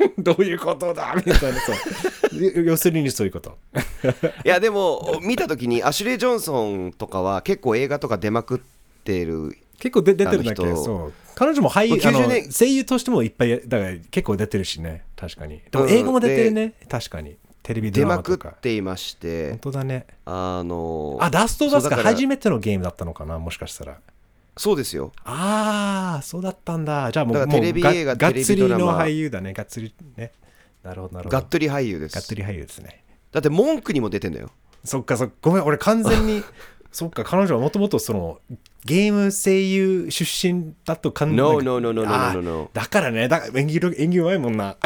[0.18, 1.14] どういうことだ？
[1.16, 2.64] みたいなそう。
[2.64, 3.56] 要するにそういうこと。
[4.44, 8.58] いやでも見た時にアシュレイ・ジョンソンとかは結構映画とか出まくっ
[9.04, 9.56] てる。
[9.78, 11.12] 結構で出てるんだっけあの人そう。
[11.34, 15.04] 彼女も俳優もう90あの年声優としてもいっぱいだから結構出てるしね。
[15.16, 15.60] 確かに。
[15.70, 17.36] でも映画も出てるね、確かに。
[17.62, 19.50] テレビド出まくっていまして。
[19.50, 20.06] 本当だね。
[20.24, 23.98] あのあダストバスが初めてのゲームだったのかなもしかしたら
[24.58, 25.12] そうですよ。
[25.24, 27.10] ああそうだったんだ。
[27.12, 28.92] じゃあもうテレビ映画がっつりテレビドラマ。
[28.92, 29.52] の俳優だね。
[29.52, 30.32] がっつりね。
[30.82, 31.38] なるほどなるほど。
[31.38, 32.14] がっつり俳優です。
[32.14, 33.04] がっつり俳優ですね。
[33.32, 34.50] だって文句にも出てんだよ。
[34.84, 35.34] そっかそっか。
[35.42, 36.42] ごめん俺完全に
[36.90, 38.40] そっか彼女はもともとその
[38.84, 42.70] ゲーム声優出身だと感か no, no, no, no, あ no, no, no.
[42.72, 43.28] だからね。
[43.28, 44.76] だ演技力演技うまいもんな。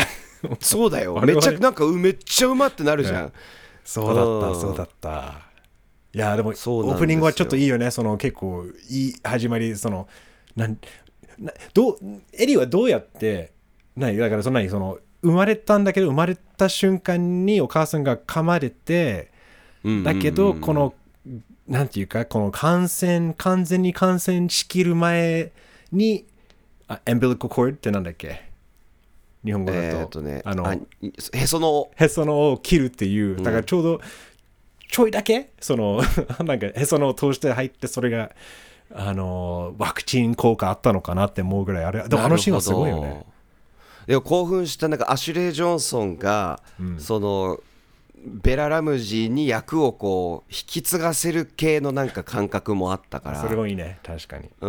[0.61, 1.21] そうだよ。
[1.25, 3.33] めっちゃなんかうめっちゃうまってなるじゃん、
[3.85, 4.55] そうだっうん。
[4.55, 5.52] たそうだった
[6.15, 7.91] いやでもオープニングはちょっといいよね。
[7.91, 10.09] その結構いい始まりその
[10.55, 10.77] なん
[11.39, 11.99] などう
[12.33, 13.53] エリーはどうやって
[13.97, 19.31] 何だからそんなにその生まれたんだけど生まれた瞬間にお母さんが噛まれて
[20.05, 20.95] だけどこの
[21.67, 25.53] なんていうかこの感染完全に感染しきる前
[25.93, 26.27] に
[26.89, 28.51] あエンビリココードってなんだっけ？
[29.45, 30.75] 日本語だと,、えーっとねあのあ
[31.33, 33.37] へそのへその緒を切るっていう。
[33.37, 34.01] だからちょうど
[34.93, 36.03] ちょいだけその
[36.45, 38.31] なんかへその通して入ってそれが
[38.95, 43.25] あのワクチン効果あったのかなって思うぐらいあれでもあのシーンはすごいよね。
[44.07, 46.61] でも興奮したなんかアシュレイ・ジョンソンが、
[46.99, 47.61] その
[48.25, 53.41] ベラ・ラムジーに役をこう引き継がせる系のなんか感覚もあったから。
[53.41, 54.51] それもいいね確かに。
[54.61, 54.69] う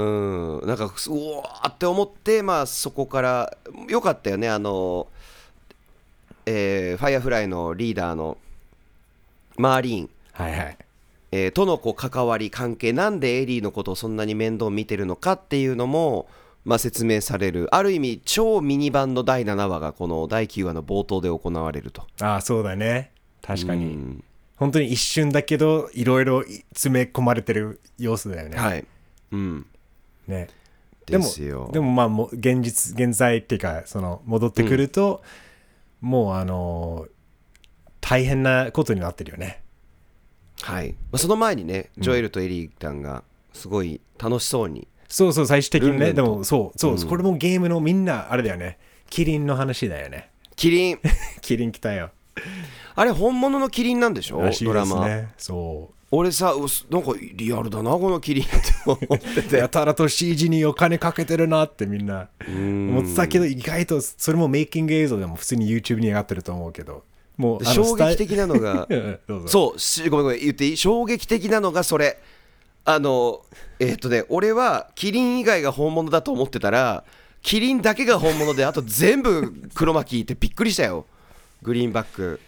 [0.64, 0.68] ん。
[0.68, 3.58] なんかうおーって思ってまあそこから
[3.90, 5.08] よかったよねあの
[6.46, 8.38] えーファイアフライのリーダーの
[9.58, 10.10] マーリーン。
[10.32, 10.78] はいはい。
[11.32, 16.28] えーとのこう関わり関係なんでエリーのことをそんなに面倒見てるのかっていうのも、
[16.63, 17.74] まあ、説明される。
[17.74, 22.04] ある意味超ミニ版の第7話がこの第9話の冒頭で行われると。
[22.22, 23.12] ああそうだね。
[23.42, 24.24] 確かに、うん。
[24.56, 28.86] 本当に一瞬だけどいろいろ詰め込まれてる様子だよね、はい、
[29.32, 29.66] うん、
[30.28, 30.48] ね。
[31.06, 31.70] でもですよ。
[31.74, 35.22] でもまあもう現実現在っていうかその戻ってくると、
[36.00, 37.08] もうあの
[38.06, 39.63] 大変なことになってるよね。
[40.62, 40.92] はい。
[40.92, 46.13] まあ、その前にねジョエルとエリーちゃんがすごい楽しそうに、そうそう最終的にね。
[46.13, 47.08] でもそうそう、うん。
[47.08, 48.78] これもゲームのみんなあれだよね。
[49.10, 50.30] キリンの話だよね。
[50.56, 51.00] キリン。
[51.42, 52.12] キリン来たよ。
[52.96, 54.42] あれ本物のキリンなんでしょ？
[54.42, 55.96] らしいドラマ、そう。
[56.12, 56.54] 俺さ
[56.92, 58.54] なんかリアルだなこのキリンって
[58.86, 59.58] 思ってて。
[59.58, 62.89] やたらと CG にお金かけてるなってみんなうん。
[62.89, 67.04] 思ってたけど意外とそれもメイキング映像でも普通に YouTube に上がってると思うけど
[67.38, 68.88] もう衝撃的なのが
[69.48, 70.78] そうしごめんごめん言っていい？
[70.78, 72.19] 衝撃的なのがそれ。
[72.86, 73.41] あの
[73.80, 77.06] えーっとね俺はキリン以外が本物だと思ってたら
[77.41, 81.06] キリンだけが本物であと全部黒巻ってびっくりしたよ。
[81.62, 82.39] グリーンバック。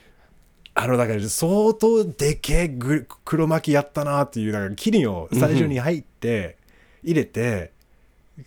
[0.74, 6.58] あのだから相当でけえグ黒巻きやったなっていうだからキリンをスタジオに入って
[7.02, 7.72] 入れて、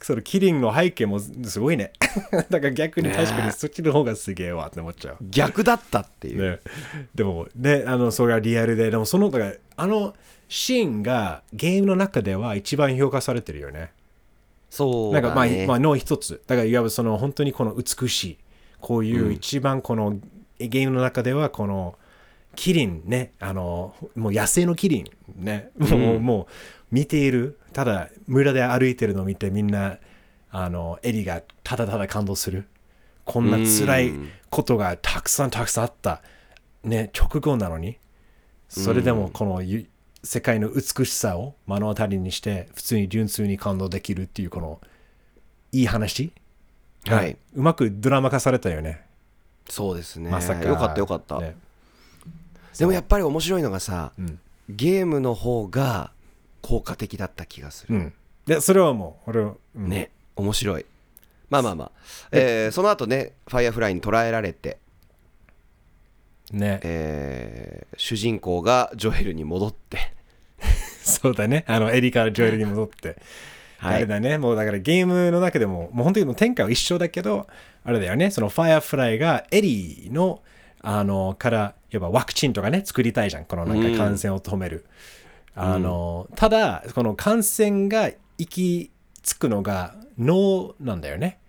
[0.02, 1.92] そのキリンの背景もすごいね。
[2.50, 6.60] だから逆に確かにそっちの方がすげえわって思っちゃう、逆だったっていう、ね、
[7.14, 8.90] でもねあのそれはリアルで。
[8.90, 10.14] でもそのだからあの
[10.48, 13.92] シーンがゲームの中では一番評価されてるよね。
[14.70, 16.42] そうなんかまあ、まあ、の一つ。
[16.46, 18.38] だから、いわばその本当にこの美しい、
[18.80, 20.18] こういう一番この、
[20.58, 21.96] ゲームの中ではこの、
[22.58, 26.46] キリンね、あの、もう野生のキリンね、もう、もう
[26.90, 29.98] 見ている、ただ村で歩いてるのを見てみんな、
[30.50, 32.66] あの、エリがただただ感動する。
[33.24, 34.12] こんな辛い
[34.50, 36.20] ことがたくさんたくさんあった、
[36.82, 37.96] ね、直後なのに、
[38.68, 39.86] それでもこのゆ
[40.24, 44.80] 世界の美しさを目の当たりにして普通に純粋に感動できるっていうこの
[45.70, 46.32] いい話。
[47.06, 47.36] がはい。
[47.54, 49.06] うまくドラマ化されたよね。
[49.70, 50.28] そうですね。
[50.28, 50.64] まさか。
[50.64, 51.54] よかったよかった、ね
[52.78, 54.38] でもやっぱり面白いのがさ、ん
[54.68, 56.12] ゲームの方が
[56.62, 58.12] 効果的だった気がする、うん。
[58.46, 60.86] で、それはもう、俺は、うんね面白い
[61.50, 61.90] まあまあまあ、
[62.30, 64.78] えーその後ねファイアフライに捕らえられて、
[66.52, 70.12] ね、えー主人公がジョエルに戻って
[71.02, 71.64] そうだね。
[71.66, 73.08] あの、エリからジョエルに戻って。
[73.78, 74.38] はいあれだね。
[74.38, 77.46] もうだからゲームの中でも、もう本当にもう展開は一緒だけど、
[77.84, 78.30] あれだよね。
[78.32, 80.42] そのファイアフライがエリーの、
[80.90, 83.44] あの、から、いわばワクチンとかね、作りたいじゃん。
[83.44, 84.86] このなんか感染を止める。
[85.54, 88.90] あの、ただ、この感染が行き
[89.22, 91.40] 着くのが脳なんだよね。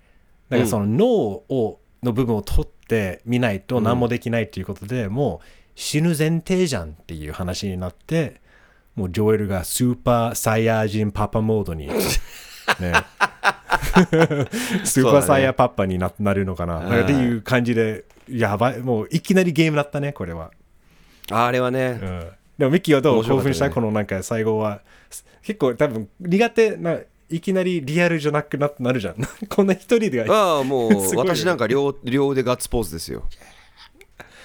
[0.49, 8.41] だからその脳を、の部分を取ってみないと何もできないっていうことで、もう死ぬ前提じゃんっていう話になって、
[8.95, 11.93] もうジョエルがスーパーサイヤ人パパモードに、 ね、
[14.83, 20.51] スーパーサイヤパパにななるのかな、なんかっていう感じで、やばい、もういきなりゲームだったね、これは。
[21.31, 23.23] ああれはね、うん、でもミッキーはどう？
[23.23, 23.69] 興奮した？
[23.69, 24.81] このなんか最後は。
[25.43, 29.15] 結構多分苦手ないきなりリアルじゃなくななるじゃん。
[29.49, 33.23] こんな一人でああもう 私なんか両両腕ガッツポーズですよ。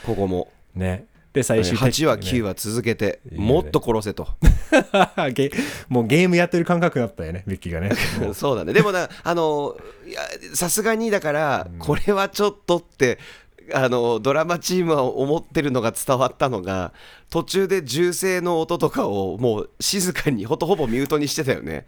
[0.07, 0.53] ここも。
[0.75, 1.07] ね。
[1.33, 3.39] で最終的8話9話続けてね。
[3.39, 4.29] もっと殺せと。
[5.89, 7.91] もうゲームやってる感覚だったよねミッキーがね。
[8.35, 8.73] そうだね。
[8.73, 9.77] でもなあの
[10.55, 13.19] さすがにだからこれはちょっとって
[13.73, 16.93] あのドラマチームは思ってるのが伝わったのが
[17.31, 21.87] 途中で銃声の音とかをもう静かにほとほぼミュートにしてたよね。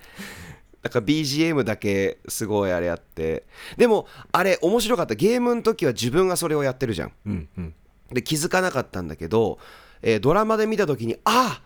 [0.83, 3.45] なんか BGM だけすごいあれやって。
[3.77, 5.15] でもあれ面白かった。
[5.15, 7.13] ゲームの時は自分がそれをやってるじゃん。
[7.27, 7.75] うんうん。
[8.13, 9.59] で気づかなかったんだけど、
[10.03, 11.61] えードラマで見た時にあ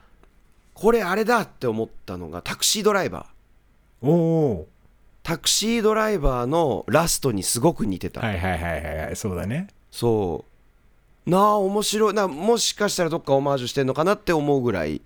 [0.72, 4.06] これあれだって思ったのがタクシードライバー。
[4.06, 4.68] おお
[5.22, 9.16] タクシードライバーのラストにすごく似てた、はいはいはいはいはい。
[9.16, 10.44] そうだねそ
[11.26, 11.30] う。
[11.30, 12.14] なあ面白い。
[12.14, 15.02] なもしかしたらどっかオマージュしてんのかなって思うぐらい。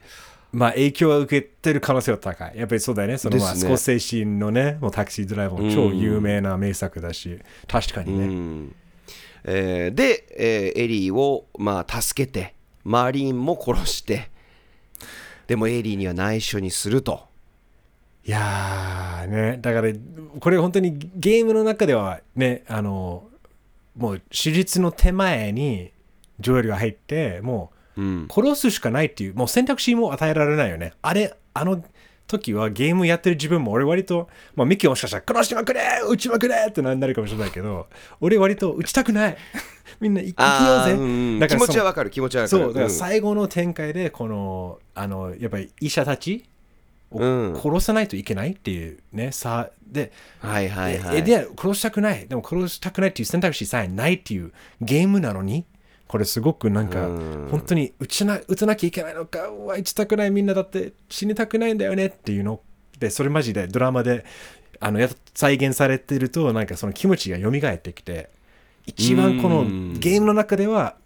[0.52, 2.52] まあ影響は受けてる可能性は高い。
[2.56, 3.18] やっぱりそうだよね。
[3.18, 7.40] そのまあスコセッシのねもうタクシードライバーも超有名な名作だし。
[7.66, 8.74] 確かにね、うん。
[9.44, 14.30] えーで、えーエリーを、まあ、助けてマリンも殺して。
[15.46, 17.26] でもエリーには内緒にすると。
[18.24, 19.58] いやーね。
[19.60, 19.92] だから
[20.40, 23.24] これ本当にゲームの中ではねあの
[23.96, 25.92] もう手術の手前に
[26.40, 30.92] ジョエルが入ってもう殺すしかないっていうもう選択肢も与えられないよね。
[31.02, 31.82] あれあの
[32.26, 37.86] 時はゲームやってる自分も俺割と、まあ、ミッキーもしかしたら殺しまくれ撃ちまくれってなるかもしれないけど
[38.20, 39.36] 俺割と撃ちたくない。
[40.00, 40.92] みんな生きようぜ。
[40.92, 41.38] うんうん。
[41.38, 42.62] だから気持ちはわかる気持ちはわかる。
[42.64, 42.90] そうだからん。
[42.90, 46.44] 最後の展開でこのあのやっぱり医者たち
[47.14, 47.60] をうん。
[47.60, 51.18] 殺さないといけないっていうねさではいはいはい。
[51.18, 52.26] えで殺したくない。
[52.26, 55.64] でも殺したくないっていう選択肢さえないっていうゲームなのに
[56.06, 57.48] これすごくなんかうん。
[57.50, 59.48] 本当に撃ちな撃たなきゃいけないのか。
[59.48, 62.60] うわ撃ちたくないみんなだって死にたくないんだよねっていうの。
[62.98, 64.24] でそれマジでドラマで
[64.80, 68.30] あのや再現されてるとなんかその気持ちが蘇ってきて
[68.86, 70.00] 一番このうん。
[70.00, 70.96] ゲームの中では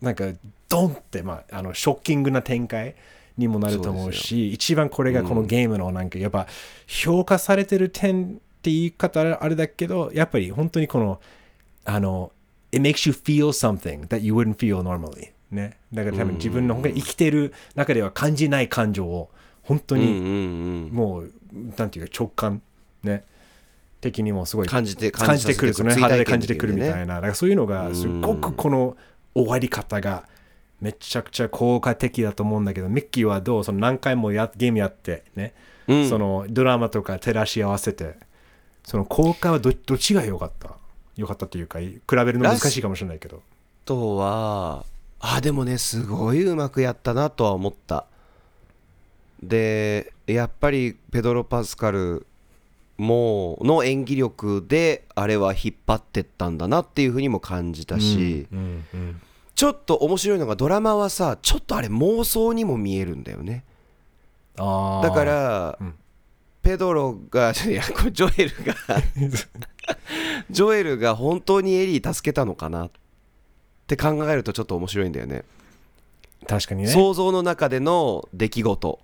[0.00, 0.24] なんか
[0.68, 2.96] ドンって、まあ、あのショッキングな展開
[3.36, 6.46] にもなると思うし一番これがこのゲームのなんかやっぱ
[6.86, 8.26] 評価されてる点っ
[8.62, 11.20] て言い方あれだけどやっぱり本当にこの
[11.84, 12.32] あの
[12.72, 15.78] it makes you feel something that you wouldn't feel normally ね。
[15.92, 19.30] だから多分自分の本当に生きてる中では感じない感情を
[19.62, 21.32] 本当にもう
[21.78, 22.62] なんていうか直感
[23.02, 23.24] ね。
[23.98, 27.16] 的にもすごい感じて感じてくるその肌で感じてくるみたいな。
[27.16, 28.96] だからそういうのがすごくこの
[29.34, 30.28] 終わり方が
[30.80, 33.64] めちゃくちゃ効果的だと思うんだけどミッキーはどう？
[33.64, 35.54] その何回もやゲームやってね、
[35.88, 36.08] うん。
[36.08, 38.16] そのドラマとか照らし合わせて
[38.84, 40.76] その効果はどどっちが良かった？
[41.16, 43.38] 良かったっていうか比べるの難しいかもしれないけど。
[43.38, 43.40] あ
[43.86, 44.84] とは
[45.20, 48.04] あでもねすごいうまくやったなとは思った。
[49.42, 52.26] でやっぱりペドロ・パスカル
[52.98, 59.22] もの演技力であれは引っ張ってったんだなっていうふうにも感じたし、うんうんうん
[59.56, 63.64] ちょっと面白いのがドラマはさちょっとあれ妄想にも見えるんだよね。
[64.56, 65.02] あー。
[65.02, 65.94] だから、うん。
[66.62, 68.74] ペドロが いやこれジョエルが
[70.50, 72.90] ジョエルが本当にエリー助けたのかなっ
[73.86, 75.44] て考えるとちょっと面白いんだよね。
[76.46, 76.88] 確かにね。
[76.88, 79.00] 想像の中での出来事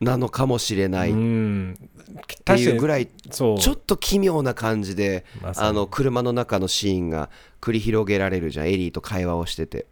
[0.00, 1.10] なのかもしれない。
[1.10, 1.78] っうん。
[2.44, 5.24] ていうぐらいちょっと奇妙な感じで
[5.56, 7.30] あの車の中のシーンが
[7.60, 8.68] 繰り広げられるじゃん。
[8.68, 9.86] エリーと会話をしてて。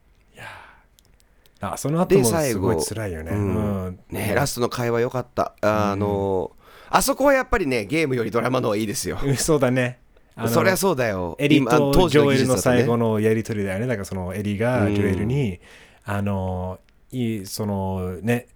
[1.60, 3.30] あその後もで最後すごい辛いよね。
[3.30, 3.84] うん。
[3.86, 3.98] うん。
[4.10, 5.54] ねラストの会話良かった。
[5.60, 6.52] あの
[6.90, 9.18] あそこはやっぱりねゲームよりドラマの方がいいですよ。
[9.22, 10.00] うんそうだね。
[10.48, 11.36] そりゃそうだよ。
[11.38, 13.86] エリ今とジョエルの最後のやりとりだよね。
[13.86, 15.60] だからそのエリがうんジョエルに、
[16.04, 18.48] あの、いい、そのね、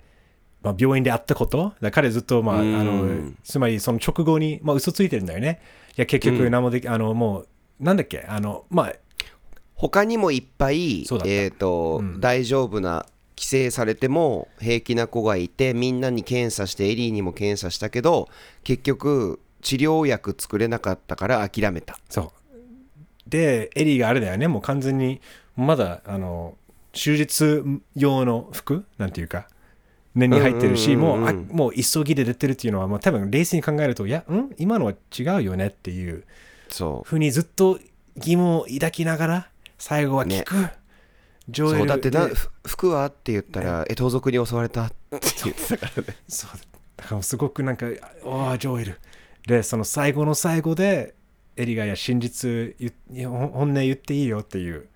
[0.67, 3.27] まあ、病院で会ったこと、だから彼ずっと、まあ、あうん。
[3.27, 5.61] の、つまりその直後に、まあ、嘘ついてるんだよね。
[5.97, 7.49] いや、結局、何もでき、あの、もう、
[7.81, 8.95] なんだっけ、あの、まあ、
[9.75, 12.21] 他にもいっぱいえーとうん。
[12.21, 13.05] 大丈夫な
[13.37, 18.31] 規制されても平気な子がいてみんなに検査してエリーにも検査したけど
[18.65, 21.99] 結局治療薬作れなかったから諦めた。
[22.09, 22.31] そう。
[23.29, 25.21] で、エリーがあれだよね、もう完全に、
[25.57, 26.57] まだ、あの、
[26.93, 27.63] 手術
[27.95, 28.87] 用の服？
[28.97, 29.49] なんていうか、
[30.17, 34.51] 念に入ってるし、もうあ、もう急ぎで出てるっていうのは、もう多分冷静に考えると、いや、ん？
[34.57, 36.25] 今のは違うよねっていう。
[36.69, 37.79] そふうにずっと
[38.17, 40.55] 疑問を抱きながら、最後は聞く。
[41.49, 42.29] ジョエルそうだってな
[42.67, 44.87] 服はって言ったら、え盗賊に襲われた？
[44.87, 44.95] って
[45.45, 46.17] 言ってたからね。
[46.27, 46.51] そう。
[46.97, 47.87] だからすごくなんか、
[48.25, 48.99] ああ、ジョエル。
[49.47, 51.15] で、その最後の最後で、
[51.57, 52.75] エリがいや真実
[53.25, 54.89] 本音言っていいよっていう、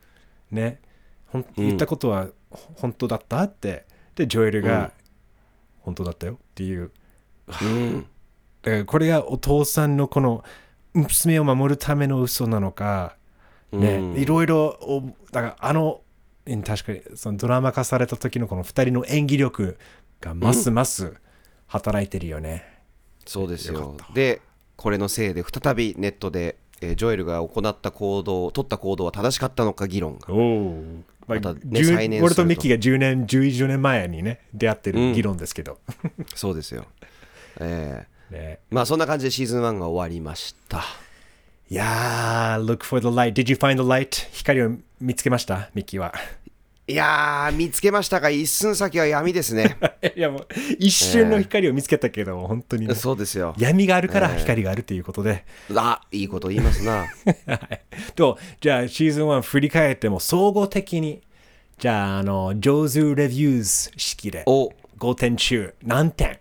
[0.51, 0.81] ね、
[1.29, 1.67] ほんうん。
[1.69, 3.43] 言ったことはほ本当だった？
[3.43, 3.87] って、
[4.17, 4.67] で、ジョエルうん。
[4.67, 4.93] が、
[5.91, 6.91] 本当だったよっていう。
[7.63, 8.07] うん。
[8.63, 10.45] だからこれがお父さんのこの
[10.95, 13.17] 娘を守るための嘘なのか、
[13.73, 14.17] ね、うん。
[14.17, 16.01] いろいろおだからあの
[16.47, 19.79] うん確かにそのドラマ化された時のこの2人の演技力
[20.21, 21.15] がますます
[21.67, 22.65] 働いてるよね。
[23.27, 23.97] そうですよ。
[24.15, 24.41] で
[24.77, 30.29] これのせいで再びネットで、えージョエルが行った行動取った行動は正しかったのか議論が
[31.41, 35.79] まあまたね10再燃すると俺とミッキーが10年11年前にね出会ってる議論ですけど、
[36.35, 36.87] そうですよ。
[37.61, 40.85] ええ ねまあそんな感じでシーズン1が終わりました
[41.69, 43.33] いやー、look for the light.
[43.33, 44.29] Did you find the light?
[44.33, 45.71] 光を見つけました？
[45.75, 46.13] ミッキーは。
[46.91, 49.77] いやー見つけましたが一寸先は闇ですね。
[50.17, 50.47] いやもう、
[50.79, 53.55] 一瞬の光を見つけたけど、本当にね、そうですよ。
[53.59, 55.45] 闇があるから光があるということで。
[55.75, 57.07] あいいこと言いますな。
[57.47, 57.81] はい。
[58.15, 61.21] と、じゃあシーズン1振り返っても総合的に、
[61.79, 64.71] じゃあ、あの、上手レビューズ式でお。
[64.99, 66.39] 5点中何点？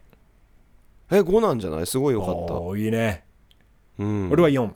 [1.11, 1.87] え5なんじゃない？
[1.87, 2.53] すごいよかった。
[2.55, 3.23] おーいいね。
[3.97, 4.29] うん。
[4.31, 4.69] 俺は4。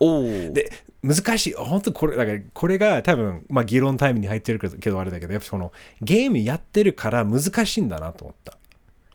[0.00, 0.70] おおで、
[1.02, 1.54] 難しい。
[1.54, 8.56] 本当これ、だからこれが多分、まあ議論タイムに入ってるけどけどあれだけど、やっぱそのゲームやってるから難しいんだなと思った。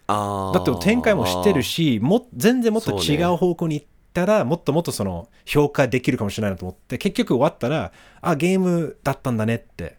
[0.08, 9.98] あーだって展開も知ってるし、も全然もっと違う方向に行ったら、もっともっとその評価できるかもしれないなと思って、結局終わったら、あ、ゲームだったんだねって、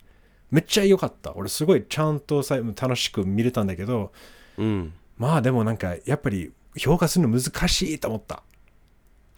[0.51, 1.34] めっちゃ良かった。
[1.36, 4.12] 俺すごいちゃんとさ楽しく見れたんだけど、
[4.57, 8.43] うんまあでもなんかやっぱり評価するの難しいと思った。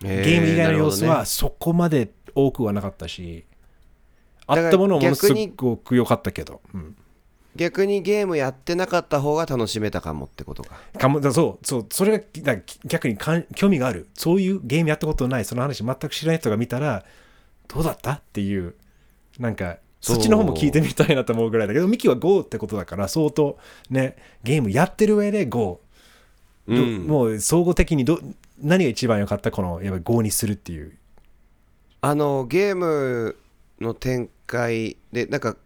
[0.00, 3.44] ゲゲーム以外の要素はね、そこまで多くはなかったし、
[4.46, 6.96] あったものもすごく良かったけど、うん、
[7.56, 10.80] 逆にゲームやってなかった方が楽しめたかもってことか。
[10.98, 14.08] かもだそうそうそれがだ逆にかん興味がある。
[14.14, 17.04] そういうゲームやったことないその話全く知らない人が見たら
[17.68, 18.74] どうだったっていう
[19.38, 23.58] なんかそっちの方も聞いてみたいなと思うぐらいだけどミキは GO ってことだから相当
[23.90, 25.80] ねゲームやってる上で GO、
[26.68, 27.06] どうん。
[27.06, 28.18] もう総合的にど
[28.60, 30.96] 何が一番良かったこのやっぱり GO にするっていう
[32.02, 33.36] あのゲーム
[33.80, 35.56] の展開でなんか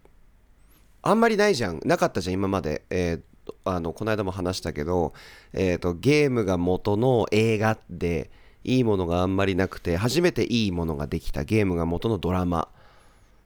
[1.03, 1.81] あんまりないじゃん。
[1.85, 3.21] なかったじゃん今まで、えー
[3.65, 5.13] あのこの間も話したけど、
[5.53, 8.31] えー、とゲームが元の映画で
[8.63, 12.69] いいものがあんまりなくて初めていいものができたゲームが元のドラマ。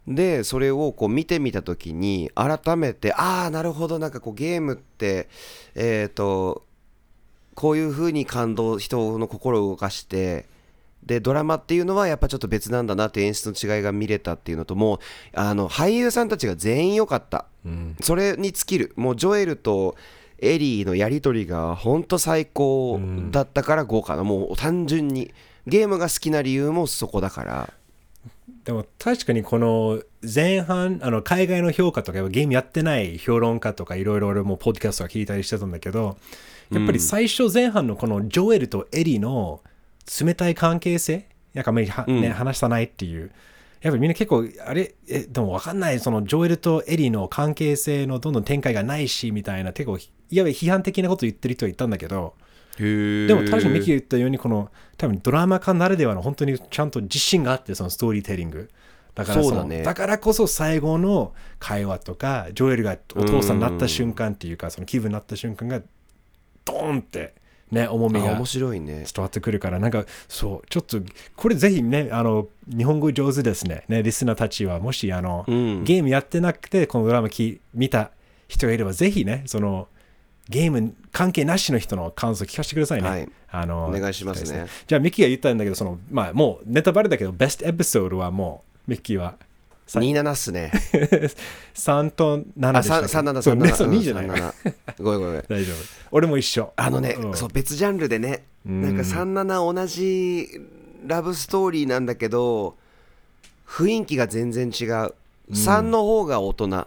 [0.07, 5.28] でそれをこう見てみた時に改めてああなるほどなんかこうゲームって
[5.74, 6.64] えっ、と
[7.55, 10.47] こういう風に感動人の心を動かして
[11.09, 14.99] でドラマっていうのはやっぱちょっと別なんだなって演出の違いが見れたっていうのともう
[15.33, 17.47] あの俳優さんたちが全員良かった、
[18.01, 18.93] それに尽きる。
[18.95, 19.97] もうジョエルと
[20.39, 23.01] エリーのやり取りが本当最高
[23.31, 25.33] だったから豪華な、もう単純に。
[25.69, 27.73] ゲームが好きな理由もそこだから。
[28.65, 36.19] でも確かにこの前半あの海外の評価とかゲームやってない評論家とかいろいろ俺もポッドキャストは聞いたりしてたんだけど
[36.71, 39.63] やっぱり最初前半のこのジョエルとエリーの
[40.25, 41.27] 冷たい関係性？
[41.55, 43.31] なんかあんまりは、ね話さないっていう。
[43.81, 44.95] やっぱりみんな結構あれ？
[45.09, 46.01] えでも分かんない。
[46.01, 49.73] そのジョエルとエリーの関係性のどんどん展開がないしみたいな。
[49.73, 52.35] 結構いや批判的なこと言ってる人はいたんだけど。
[52.77, 58.71] ででも確かにミキが言ったようにこの多分ドラマ化ならではの本当にちゃんと自信があってそのストーリーテリング。
[59.17, 59.83] だからそね。
[59.83, 65.81] だからこそ最後の会話とかジョエルがお父さんになった瞬間っていうかその気分になった瞬間が
[66.65, 67.35] ドーンって
[67.71, 69.05] ね重みがあ面白いね。
[69.12, 70.99] 伝わってくるからなんかそうちょっと
[71.37, 73.85] これぜひねあの日本語上手ですね。
[73.89, 75.85] ねリスナーたちはもしあの、うん。
[75.85, 78.11] ゲームやってなくてこのドラマき見た
[78.49, 79.89] 人がいればぜひねその
[80.49, 83.29] ゲーム関係なしの人の感想聞かせてくださいね、はい。
[83.51, 84.66] あのお願いしますね。
[84.87, 89.48] じゃあミッキーが言ったんだけどそのまあもうネタバレだけどベストエピソードはもうミッキーはさ
[89.89, 90.70] 27っすね。
[91.74, 94.53] 3と7あでしたっけ？3 37そうねそううん2じゃない37
[95.03, 95.76] ごめんごめん 大丈夫。
[96.11, 96.72] 俺も一緒。
[96.76, 97.36] あのね、うん。
[97.36, 98.82] そう別ジャンルでね、うん。
[98.82, 100.49] なんか37同じ
[101.07, 102.76] ラブストーリーなんだけど
[103.66, 105.14] 雰囲気が全然違う、
[105.53, 106.86] 3の方が大人。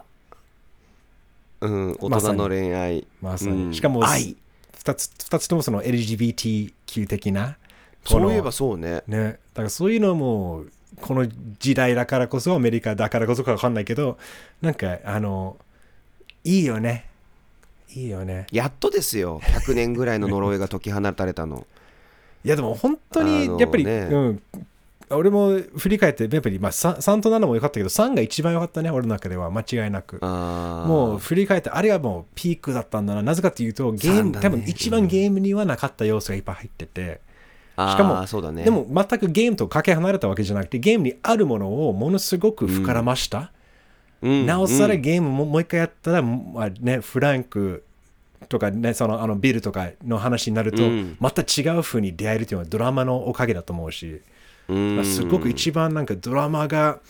[1.60, 3.74] うん大人の恋愛、まさに、うん。
[3.74, 4.36] しかも愛。
[4.82, 7.56] 2つ二つともその LGBTQ 的な。
[8.04, 9.02] そういえばこそうね。
[9.08, 9.24] のね。
[9.54, 10.64] だからそういうのも
[11.00, 11.26] この
[11.58, 14.18] 時代だからこそアメリカだからこそか分かんないけど
[14.60, 15.56] なんかあの
[16.44, 17.08] いいよね。
[17.94, 18.46] いいよね。
[18.50, 19.40] やっとですよ。
[19.40, 21.66] 100年ぐらいの呪いが解き放たれたの。
[22.44, 24.42] いやでも本当にやっぱり、ねうん。
[25.10, 29.50] 俺も振り返ってやっぱり、まあ、3, 3と7も良かったけど3が一番良かったね俺の中では。
[29.50, 30.18] 間違いなく。
[30.22, 33.22] もう振り返ってあれはもうピークだったんだな。
[33.22, 34.38] なぜかというとゲーム、ね。
[34.40, 37.20] 多分一番ゲームにはなかった要素がいっぱい入ってて、
[37.72, 38.64] しかもそうだね。
[38.64, 45.02] でも全くゲームとかけ離れたわけじゃなくてゲームにあるものをものすごく膨らました、うんなおさらうん。
[45.02, 47.84] ゲームももう一回やったら、まあね、フランク
[48.48, 51.16] とかねそのあのビルとかの話になると、うん。
[51.18, 54.20] また違う風に出会えるというのはドラマのおかげだと思うし、
[54.68, 54.96] うん。
[54.96, 57.00] まあすごく一番なんかドラマが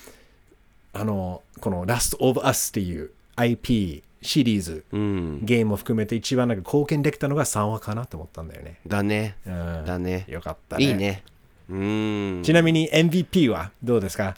[0.94, 5.44] あのこの「ラスト・オブ・アス」っていう IP シリーズうん。
[5.44, 8.78] ゲームを含めて一番なんか貢献できたのが3話かなと思ったんだよね。
[8.86, 9.36] だね。
[9.46, 9.84] うん。
[9.84, 10.24] だね。
[10.28, 10.84] よかったね。
[10.84, 11.22] いいね。
[11.68, 12.42] うん。
[12.42, 14.36] ちなみに MVP はどうですか？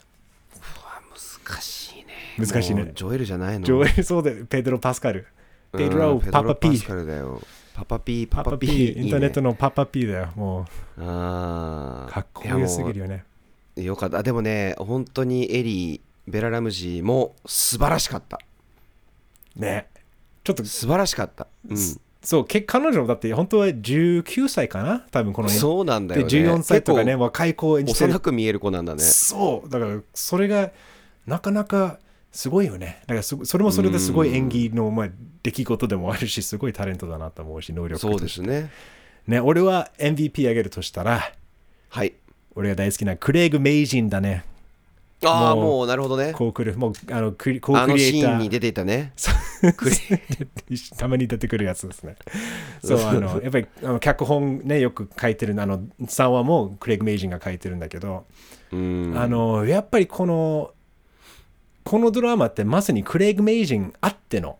[1.45, 2.05] 難しいね。
[2.37, 2.91] 難しいね。
[2.95, 3.65] ジョエルじゃないの。
[3.65, 5.27] ジョエル・そうでペドロ・パスカル。
[5.71, 7.41] ペドロ・うんパパ・ピペドロパスカルだよ。
[7.73, 10.29] パパピーパパパピパピーー、インターネットののパパピーだよ。
[10.35, 10.61] も
[10.97, 12.11] う、あー。
[12.11, 13.25] かっこよすぎるよね。
[13.75, 14.23] よかった。
[14.23, 18.39] でもね本当にエリーベラ・ラムジーも素晴らしかった
[19.55, 19.87] ね。
[20.43, 21.77] ちょっと、素晴らしかった、うん、
[22.21, 25.05] そう、け彼女もだって本当は19歳かな？
[25.11, 26.27] 多分このそうなんだよね。
[26.27, 28.11] で14歳とかね、結若い子を演構じてる。
[28.11, 29.01] 幼く見える子なんだね。
[29.01, 29.69] そう。
[29.69, 30.71] だからそれが
[31.25, 31.99] なかなか
[32.31, 32.99] すごいよね。
[33.01, 35.09] だからそそれもそれですごい演技の、まあ、
[35.41, 38.71] 出来事でもあるしすごいタレントだなと思うし能力とそうですね。
[39.27, 41.31] ね俺は MVP あげるとしたら
[41.89, 42.13] はい。
[42.55, 44.45] 俺が大好きなクレイグ・メイジンだね
[45.23, 46.33] ああもうなるほどね。
[46.33, 48.21] コークルもうあのクリコーあのクリエイター。
[48.21, 49.13] シーンに出ていたね。
[50.97, 52.15] たまに出てくるやつですね。
[52.83, 58.25] そう、あの、やっぱりあの脚本ね、よく書いてる、あの、3話もクレイグ・メイジンが書いてるんだけど、
[58.71, 59.13] うん。
[59.15, 60.71] あの、やっぱりこの、
[61.83, 64.57] このドラマってまさにクレイグ・メイジンあっての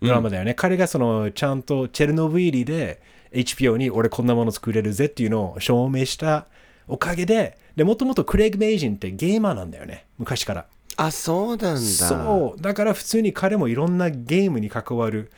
[0.00, 0.54] ドラマだよね。
[0.54, 3.00] 彼がその、ちゃんとチェルノブイリで
[3.32, 6.46] HBO に俺こんなもの作れるぜっていうのを証明した
[6.88, 10.06] おかげで、で、もともとクレイグ・メイジンってゲーマーなんだよね。
[10.18, 10.66] 昔から。
[10.96, 11.80] あそうなんだ。
[11.80, 12.60] そう。
[12.60, 15.30] だから普通に彼もいろんなゲームに関わる。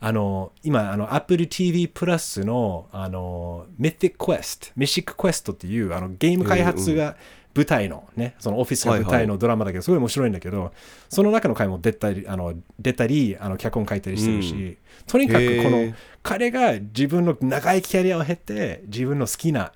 [0.00, 7.16] あの今あの Apple TV プラスのあの Mythic Quest Mythic Quest っていうあのゲーム開発が
[7.54, 10.72] 舞台のね、そのオフィスが舞台のドラマだけど、すごい面白いんだけど
[11.08, 14.76] その中の回も出たりあの出たりあの脚本書いたりしてるし、
[15.06, 15.94] とにかくこへのー。
[16.22, 19.72] 彼が自分の長いキャリアを経て自分の好きな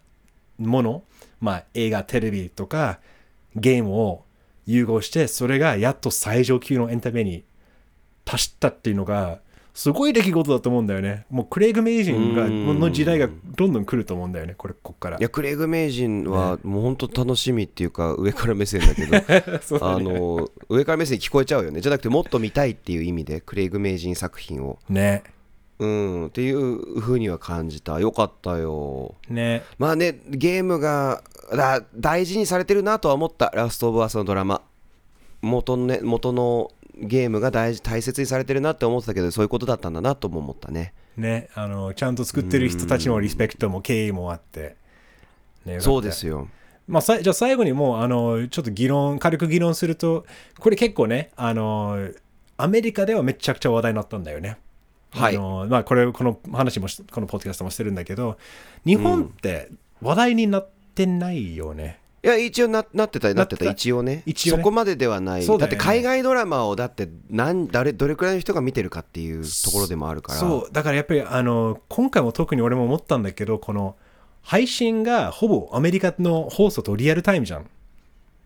[0.58, 1.04] もの、
[1.40, 3.00] まあ、映画テレビとか
[3.54, 4.24] ゲームを
[4.66, 7.44] 融合してそれがやっと最上級のエンタメに
[8.24, 9.40] 達したっていうのが
[9.78, 11.24] すごい出来事だと思うんだよね。
[11.30, 12.80] もうクレイグ・メイジンがうん。
[12.80, 15.18] の時代がどんどん来ると思うんだよねこれこっから。
[15.18, 19.24] いやクレイグ名人はもう本当楽しみっていうか上から目線だけどね
[19.80, 21.80] あの上から目線聞こえちゃうよね。
[21.80, 24.80] じゃなくてもっと見たいっていう意味でクレイグ名人作品を。
[24.88, 25.22] ね
[25.78, 28.00] うんっていう風には感じた。
[28.00, 29.14] よかったよ。
[29.28, 29.62] ね。
[29.78, 31.22] まあねゲームが
[31.52, 33.52] だ大事にされてるなとは思った。
[33.54, 34.62] ラストオブアスのドラマ。
[35.40, 40.94] 元のね元のゲームが大事大切にされてるなって思ってたけどそういうことだったんだなとも思ったね。
[41.16, 44.76] ねあのちゃんと作ってる人たちのリスペクトも敬意もあって、
[45.64, 46.48] ね、そうですよ。
[46.88, 50.24] まあ、さじゃあ最後にもうあのちょっと議論軽く議論すると
[50.58, 52.08] これ結構ねあの
[52.56, 54.56] アメリカではめちゃくちゃ話題になったんだよね。
[55.10, 55.36] はい。
[55.36, 58.38] あのまあ、これこの話もしこのポッドキャストもしてるんだけど
[58.84, 59.70] 日本って
[60.02, 62.00] 話題になってないよね。
[62.22, 64.22] いや一応ななってたなってた一応ね。
[64.26, 64.62] 一応ね。
[64.62, 65.46] そこまでではない。
[65.46, 65.64] だ,、ね。
[65.66, 70.38] って海外ドラマをだって何誰どれくらいの人が見てるかっていうところでもあるから。
[70.38, 70.72] そう。
[70.72, 73.96] だからやっぱりあの今回も特に俺も思ったんだけどこの
[74.42, 77.70] 配信がほぼアメリカの放送とリアルタイムじゃん。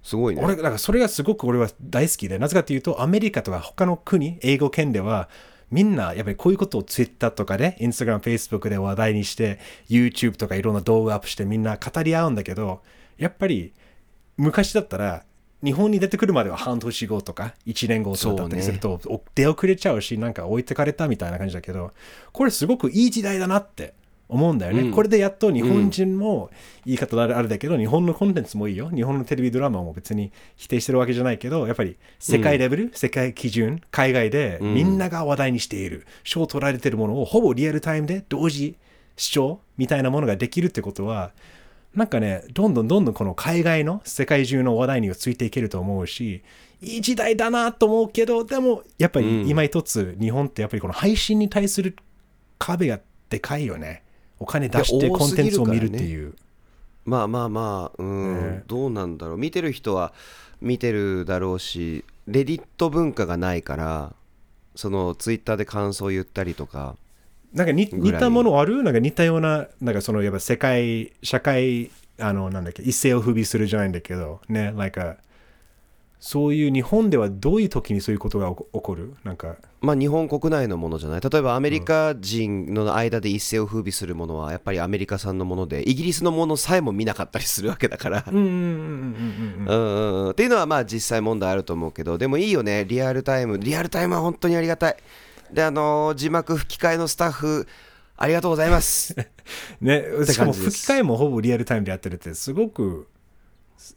[0.02, 0.42] すごいね。
[0.44, 5.30] 俺だからそれがすごく俺は大好きでなぜかというとアメリカとか他の国英語圏では
[5.72, 9.58] みんなやっぱりこういうことを Twitter とかね Instagram、Facebook で話題にして
[9.88, 12.82] YouTube とかいろんな動画アップしてみんな語り合うんだけど
[13.16, 13.72] やっぱり
[14.36, 15.24] 昔だったら
[15.64, 21.92] 日本に出てくるまでは半年後とか1年後とかだったりすると、お出遅れちゃうしなんか置いてかれたみたいな感じだけど
[22.32, 23.94] これすごくいい時代だなって
[24.32, 24.90] 思うんだよね、うん。
[24.92, 26.50] これでやっと日本人も
[26.84, 28.90] 言い方あれだけど、日本のコンテンツもいいよ。
[28.90, 34.74] 日本のテレビドラマも別に否定してるわけじゃないけどやっぱり世界レベル、世界基準海外でうん。
[34.74, 38.76] みんなが話題にしている賞を取られてるものをほぼリアルタイムで同時
[39.16, 41.32] 視聴みたいなものができるってことは
[41.94, 46.42] なんかねどんどんどんどんこの海外の世界中の話題にはついていけると思うし
[46.80, 51.96] いい時代だなと思うけどでもやっぱり今一つ日本ってやっぱりこの配信に対する
[52.58, 54.02] 壁がでかいよね
[54.42, 56.34] お金出してコンテンツを見るっていう、
[57.04, 58.62] まあまあまあうん、ね。
[58.66, 59.36] どうなんだろう。
[59.38, 60.12] 見てる人は
[60.60, 64.14] 見てるだろうしレディット文化がないから
[64.74, 66.96] そのツイッターで感想言ったりとか。
[67.52, 68.82] なんか似たものある？
[68.82, 74.72] なんか似たようななんかそのやっぱ世界社会あのなんだっけ一世を風靡するじゃないんだけどね。
[74.72, 75.16] なんか
[76.24, 79.16] そういう日本ではどういう時にそういうことが起こる？
[79.24, 79.56] なんか。
[79.80, 81.20] まあ日本国内のものじゃない？
[81.20, 88.20] 例えばアメリカ人の間で一世を風靡するものはやっぱりアメリカ産のものでイギリスのものさえも見なかったりするわけだから。
[88.20, 88.44] っていうの
[90.54, 92.84] はまあ実際問題あると思うけどでもいいよね。
[92.84, 94.96] リアルタイムリアルタイムは本当にありがたい。
[95.52, 97.66] であのー、字幕吹き替えのスタッフ
[98.16, 99.16] ありがとうございます。
[99.82, 103.08] ねしかも吹き替えもほぼリアルタイムでやってるってすごく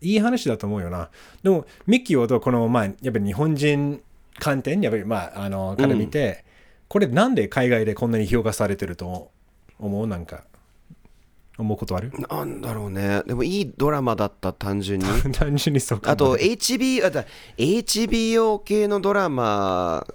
[0.02, 1.10] いい話だと思うよな。
[1.44, 4.02] でもミッキーはどうこのまあやっぱり日本人
[4.40, 6.44] 観点やっぱりまああのから見て、
[6.88, 9.32] これなんで海外でこんなに評価されてると
[9.80, 10.08] 思う？
[10.08, 10.44] なんか
[11.58, 12.12] 思うことある？
[12.30, 13.24] なんだろうね。
[13.26, 15.06] でもいいドラマだった単純に。
[15.34, 16.10] 単純にそうか。
[16.10, 17.26] もあと HB あだ
[17.58, 20.06] HBO 系のドラマ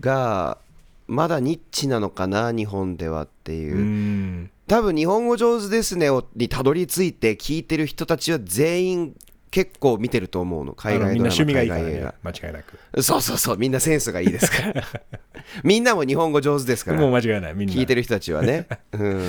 [0.00, 0.58] が
[1.06, 3.76] まだニッチなのかな日本ではっていう。
[3.76, 4.50] う、ん。
[4.66, 9.16] 多分日本語上手ですねをにたどり着いて聞いてる人たちは全員
[9.52, 12.78] 結構見てると思うの海あのみんな外ドラマ趣味がいいからね間違いなく。
[12.92, 14.84] 画そうそうそうみんなセンスがいいですから。
[15.62, 17.00] みんなも日本語上手ですから。
[17.00, 17.74] もう間違いないみんな。
[17.74, 19.22] 聞いてる人たちはね、うん、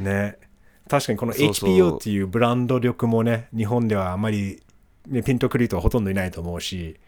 [0.00, 0.38] ね。
[0.88, 4.62] 確かにこの HPO っていうブランド力もね日本ではあまり、
[5.06, 6.98] ね、ピンとくる人はほとんどいないと思うし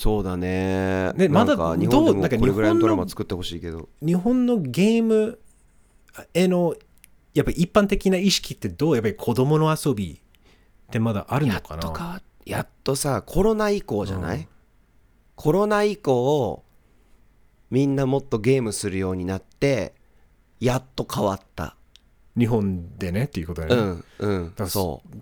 [0.00, 1.12] そうだね。
[1.12, 3.90] ねまだどうなんかもこれぐらいのドラマ作ってほしいけど。
[4.00, 5.38] 日本のゲーム
[6.32, 6.74] への
[7.34, 12.22] やっぱり一般的な意識ってどうやっぱり子供の遊びってまだあるのかな？
[12.46, 14.46] やっとさコロナ以降じゃない、うん。
[15.36, 16.64] コロナ以降
[17.70, 19.92] みんなもっとゲームするようになって
[20.60, 21.76] やっと変わった。
[22.38, 24.54] 日本でねっていうことだよね、うんうん。
[24.56, 25.16] らそう。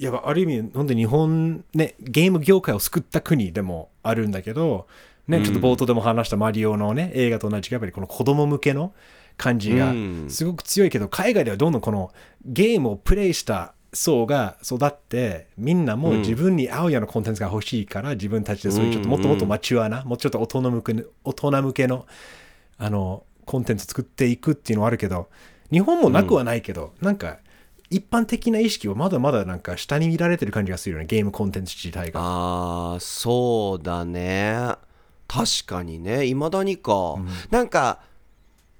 [0.00, 4.86] いやある意味本当に日本ねゲーム業界を救った国でもあるんだけど
[5.26, 8.92] ね、ちょっと冒頭でも話したマリオのね映画と同じくやっぱりこの子供向けの
[9.36, 10.26] 感じがうん。
[10.28, 12.12] すごく強いけど、海外ではどんどんこの
[12.44, 22.06] ゲームをプレイした層が育ってみんなもう自分に合うようなコンテンツが欲しいから、自分たちでそういうちょっともっともっとマチュアな、もうちょっと大人向けの大人向けの
[22.76, 25.28] あのコンテンツ作っていくっていうのはあるけど
[25.70, 27.38] 日本もなくはないけど、なんか
[27.90, 32.20] 一般的な意識はまだまだなんか下に見られてる感じがするよねゲームコンテンツ自体が。
[32.22, 34.74] あーそうだね。
[35.28, 36.26] 確かにね。
[36.26, 37.16] いまだにか、
[37.50, 38.00] なんか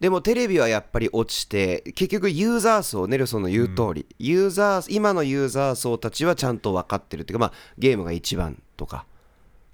[0.01, 9.07] でもテレビはやっぱり落ちて結局ユーザー層ネルソンの言う通り、ユーザー今のユーザー層たちはちゃんと分かってるっていうかまあゲームが一番とか。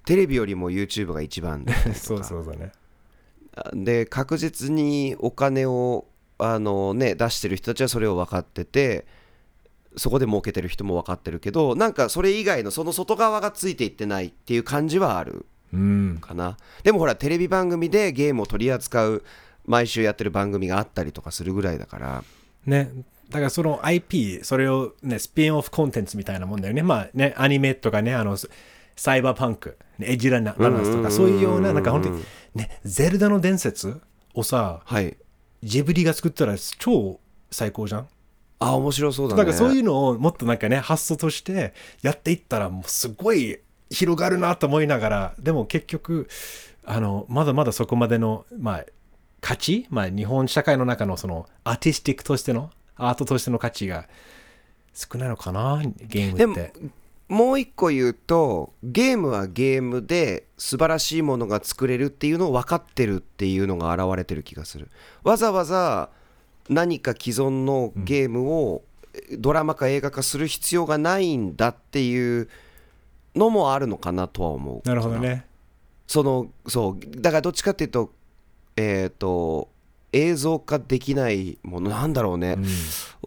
[0.05, 2.71] テレビよりも YouTube が一番 そうそうそうね。
[3.73, 6.05] で確実にお金を
[6.37, 9.05] あの、ね、出してる人たちはそれを分かってて
[9.97, 16.17] そこで儲けてる人も分かってるけどなんかそれ以外のその外側がついていってないっていう感じはあるうん。
[16.21, 19.23] かなでもほらテレビ番組でゲームを取り扱う
[19.65, 22.23] 毎週やってる番組があったりとかするぐらいだから
[22.65, 22.89] ね。
[23.29, 26.83] だからその IP、それをね、スピンオフコンテンツみたいなもんだよね。
[26.83, 28.35] まあね、アニメとかね、あの、
[28.97, 32.21] サイバーパンク、ねエッジランナーランナーズとか、そういうような、なんか本当に、
[32.55, 34.01] ね、ゼルダの伝説
[34.33, 35.15] をさ、はい
[35.63, 37.19] ジブリが作ったら超
[37.51, 38.07] 最高じゃん？
[38.61, 43.59] あ面白そうだねだからそういうのをもっとなんかね、発想としてやっていったら、もうすごい
[43.89, 46.29] 広がるなと思いながら、でも結局、
[46.85, 48.85] あの、まだまだそこまでの、まあ、
[49.41, 54.07] 価値、まあ、日本社会の中のそのアーティスティックとしての、アートとしての価値が
[54.93, 56.73] 少ないのかな、ゲームって。
[57.27, 64.89] もう一個言うとゲームはゲームで素晴らしいものが作れるっていうのを分かってるっていうのが現れてる気がする
[65.23, 66.09] わざわざ
[66.69, 68.83] 何か既存のゲームを
[69.37, 72.49] ドラマ化映画化する必要がないんだっていう
[73.35, 74.87] のもあるのかなとは思う。
[74.87, 75.45] なるほどね。
[76.07, 77.21] そのそう。
[77.21, 78.11] だからどっちかっていうと
[78.77, 79.69] えっ、と
[80.13, 81.89] 映像化できないもの。
[81.89, 82.65] なんだろうね、うん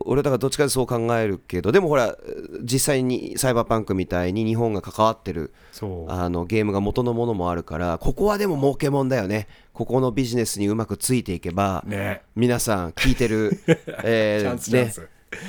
[0.04, 2.16] 俺だからどっちかでそう考えるけどでもほら
[2.62, 5.52] 実際にサイバーパンクみたいに日本が関わってる。
[6.08, 12.22] あのゲームが元のものもあるからここはでも儲けもんだよねここのビジネスにうまくついていけば、ね。
[12.36, 13.58] 皆さん聞いてる、
[14.04, 15.08] えーねス。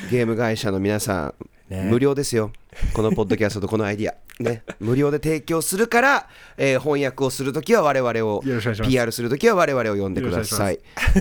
[0.10, 1.34] ゲーム会社の皆さん、
[1.70, 1.88] ね。
[1.90, 2.52] 無料ですよ。
[2.94, 8.44] このポッドキャストとこのアイディア、ね、無料で提供するから、えー翻訳をするときは我々を
[8.84, 9.22] PR す。
[9.22, 10.80] るときは我々を呼んでください。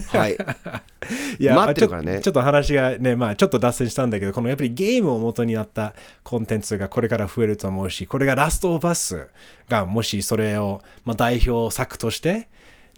[0.09, 0.37] はい。
[1.39, 2.21] いや待ってるからね。
[2.21, 9.29] ちょっと話がね、まあ、ちょっと脱線したんだけど、このやっぱりゲームを元になったコンテンツがこれから増えると思うし、これがラストオブアス
[9.69, 12.49] がもしそれを、まあ、代表作として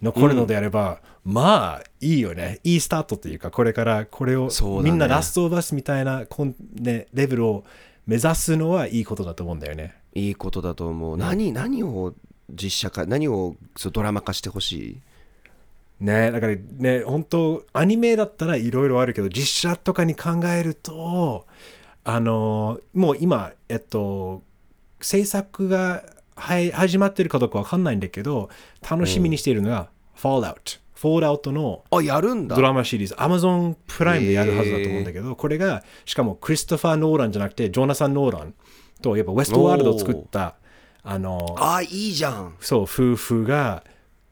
[0.01, 0.99] 残るのであれば、
[1.29, 2.61] まあいいよね。
[2.63, 4.51] いいスタートというか、これからこれを、ね。
[4.81, 7.65] みんなラストオブアスみたいなコン、ね、レベルを
[8.05, 9.97] 目指すのはいいことだと思うんだよね。
[10.13, 11.17] いいことだと思う。
[11.17, 12.13] 何何を
[12.49, 14.71] 実写化何をそうドラマ化してほし
[15.99, 16.05] い？
[16.05, 21.45] ねだからね本当アニメだったらいろいろあるけど実写とかに考えると
[22.05, 24.43] あのもう今えっと
[25.01, 26.03] 制作が
[26.35, 28.49] はい始まってるかどうかわかんないんだけど
[28.89, 32.55] 楽しみにしているのが Fallout Fallout のあやるんだ。
[32.55, 33.13] ドラマシリーズ。
[33.15, 38.53] Amazon プライムでやるはずだと思うんだけど、これがしかもクリストファー・ノーランじゃなくてジョナサン・ノーラン
[39.01, 39.77] とやっぱウェストワー。
[39.77, 40.55] ルドを作った
[41.03, 42.55] あのあいいじゃん。
[42.59, 43.83] そう夫婦が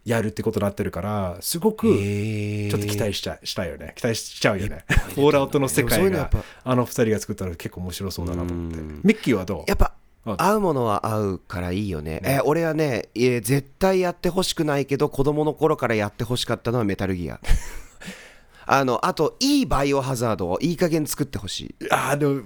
[0.06, 3.94] やるってことになってるからすごくちょっと期待しちゃしたいよね。
[3.96, 4.86] 期待しちゃうよね。
[4.88, 6.30] フォールアウトの世界が
[6.64, 8.78] あの二人が作ったら結構面白そうだなと思って。
[8.80, 9.02] うん。
[9.04, 9.64] ミッキーはどう？
[9.68, 9.94] やっぱあ
[10.26, 12.22] 合うものは合うからいいよね。
[12.24, 17.40] え俺はねいえ絶対やってほしくないけど子供の頃からやってほしかったのはメタルギア。
[18.68, 22.42] あのあといいバイオハザードをいい加減作ってほしああでも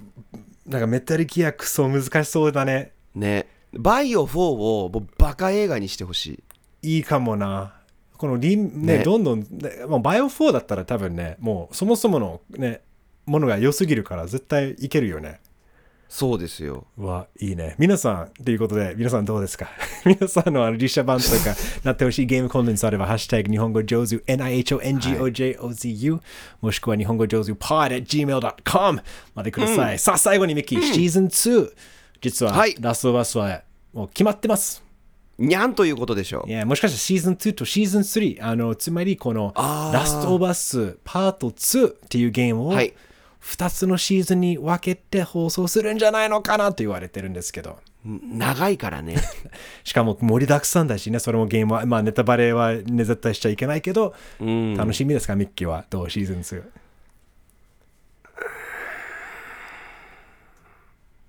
[0.66, 2.92] なんかメタルギアクソ難しそうだね。
[3.16, 3.46] いね。
[3.72, 6.42] バイオ4をもうバカ映画にしてほし
[6.82, 6.96] い。
[6.96, 7.74] いいかもな。
[8.16, 9.04] このリン、ね、ね。
[9.04, 9.46] どんどん、ね、
[9.88, 12.82] もうバイオ4だったら多分ね、もうそもそものね、
[13.26, 15.40] ものが良すぎるから絶対いけるよね。
[16.12, 17.76] そうですようわ、いいね。
[17.78, 19.68] 皆さん、ということで、皆さんどうですか？
[20.04, 21.34] 皆さんのあの実写版とか
[21.84, 26.20] なってほしいゲームコンテンツあれば、ハッシュタグ日本語上手 NIHONGOJOZU、
[26.60, 29.02] もしくは日本語上手 pod at gmail.com
[29.34, 29.98] までください。
[29.98, 31.70] さあ、最後にミッキー、シーズン2。
[32.20, 33.62] 実は、はいラストバスは
[33.94, 34.82] もう決まってます。
[35.38, 42.92] にゃんということでしょういやもしかしたらシーズン2とシーズン3、あのつまりこのラストオブアスパート2っていうゲームをはい
[43.42, 47.78] 2つのシーズンに分けて放送するんじゃないのかなと言われてるんですけど。
[48.04, 49.16] 長いからね。
[49.84, 54.74] しかも盛りだくさんだしね、それもゲームは、まあネタバレは、ね、絶対しちゃいけないけど、うん。
[54.76, 55.84] 楽しみですか、ミッキーは？
[55.90, 56.10] どう？
[56.10, 56.62] シーズン2。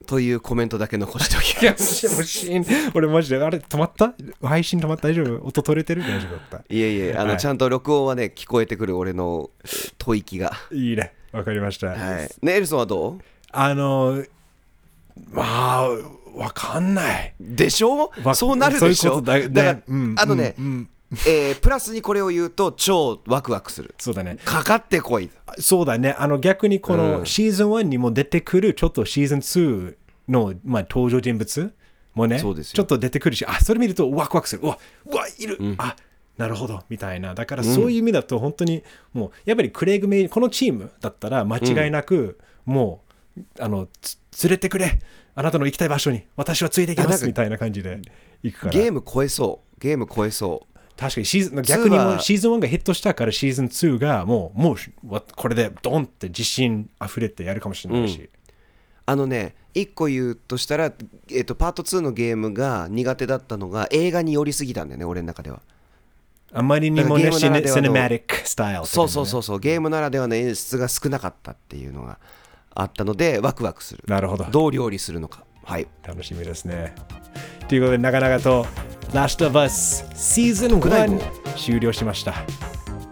[0.07, 2.51] というコメントだけ残しておき いや、もしもし
[2.93, 4.14] 俺マジで、あれ止まった？
[4.45, 5.07] 配信止まった？
[5.07, 5.45] 大丈夫？
[5.45, 6.01] 音取れてる？
[6.01, 6.38] 大丈夫？
[6.51, 7.38] だっいえいえあの、はい。
[7.38, 10.49] ちゃんと録音はね聞こえてくる俺のえー吐息が。
[10.49, 11.14] たいいね。
[11.32, 11.88] わかりました。
[11.88, 11.98] はい。
[12.42, 13.20] ねエルソンはどう？
[13.52, 14.24] あの、
[15.32, 15.90] まあ、
[16.36, 17.34] わかんない。
[17.40, 18.12] でしょ？
[18.24, 19.12] わそうなるでしょ？
[19.12, 19.50] そういうことだね。
[19.50, 20.90] だから、うんあのね、うんうん。
[21.28, 23.96] えープラスにこれを言うと超ワクワクする。
[23.98, 24.38] そうだね。
[24.44, 25.30] かかってこい。
[25.60, 26.16] そうだね。
[26.18, 27.26] あの逆にこうのん。
[27.26, 29.96] シーズン1にも出てくるちょっとシーズン2
[30.30, 31.74] の、まあ、登場人物
[32.14, 32.76] もね、そうですよ。
[32.76, 34.62] ちょっと出てくるし、あ、それ見るとワクワクする。
[34.64, 35.96] うわ、うわ、いる、あ、
[36.38, 37.36] なるほど、みたいな。
[37.36, 43.04] だからそういう意味だと本当にもう、やっぱりクレイグ・メイ、このチームだったら間違いなく、も
[43.38, 45.00] う、あの、つ連れてくれ。
[45.34, 48.02] あなたの行きたい場所に私はついていきますみたいな感じで
[48.44, 48.74] 行くから。
[48.74, 49.80] ゲーム超えそう。
[49.80, 50.72] ゲーム超えそう。
[50.98, 58.30] 確かにシーズン逆にもシーズン1がヒットしたからシーズン2がもうもうわこれでドンって自信あふれてやるかもしれないし、
[59.08, 60.94] あのね一個言うとしたら、
[61.32, 65.62] えっとパート2のゲームが苦手だったのが映画に寄りすぎたんだよね俺の中では
[66.54, 69.60] あまりにもねだからゲームならではのシネマティックスタイルそうそうそうそう。
[69.60, 72.20] ゲームならではの演出が少なかったっていうのが
[72.76, 74.04] あったのでワクワクする。
[74.08, 74.45] なるほど。
[74.45, 75.43] どう料理するのか。
[75.64, 75.88] はい。
[76.04, 76.93] 楽しみですね。
[77.68, 78.66] ということで長々と
[79.14, 82.34] 「ラストバスシーズン特大号1終了しました。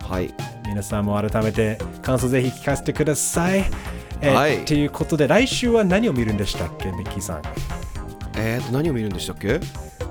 [0.07, 0.33] はい。
[0.67, 3.65] 皆さんも改めて感想ぜひ聞かせてください。
[4.21, 4.65] えーはい。
[4.65, 7.41] ということで来週は何を見るんでしたっけミッキーさん
[8.41, 9.59] えーと何を見るんでしたっけ？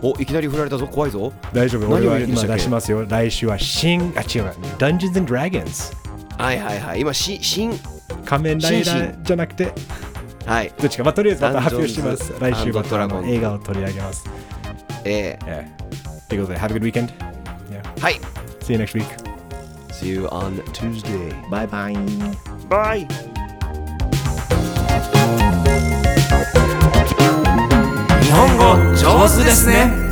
[0.02, 1.32] おいきなり振られたぞ怖いぞ。
[1.52, 2.56] 大丈夫何俺は今を見るんでしたっけ？
[2.56, 3.06] 出しますよ。
[3.08, 4.50] 来週は新あ違う。
[4.78, 5.96] Dungeons and Dragons
[6.36, 7.00] はいはいはい。
[7.00, 7.72] 今し新
[8.24, 9.72] 仮面ライダ新ーじゃなくて。
[10.46, 10.72] はい。
[10.78, 12.32] どっちか、まあ、とりあえずまた発表します。
[12.32, 14.24] Dungeons 来週またあ and の Dragons 映画を取り上げます、
[15.04, 15.68] ええ。
[15.76, 17.08] ーということで Have a good weekend、
[17.70, 17.82] yeah.
[17.82, 18.20] ー、はい。
[18.60, 19.04] See you next week
[19.90, 21.94] See you on Tuesday Bye bye
[22.68, 23.06] Bye
[28.28, 30.07] 日本語上手ですね。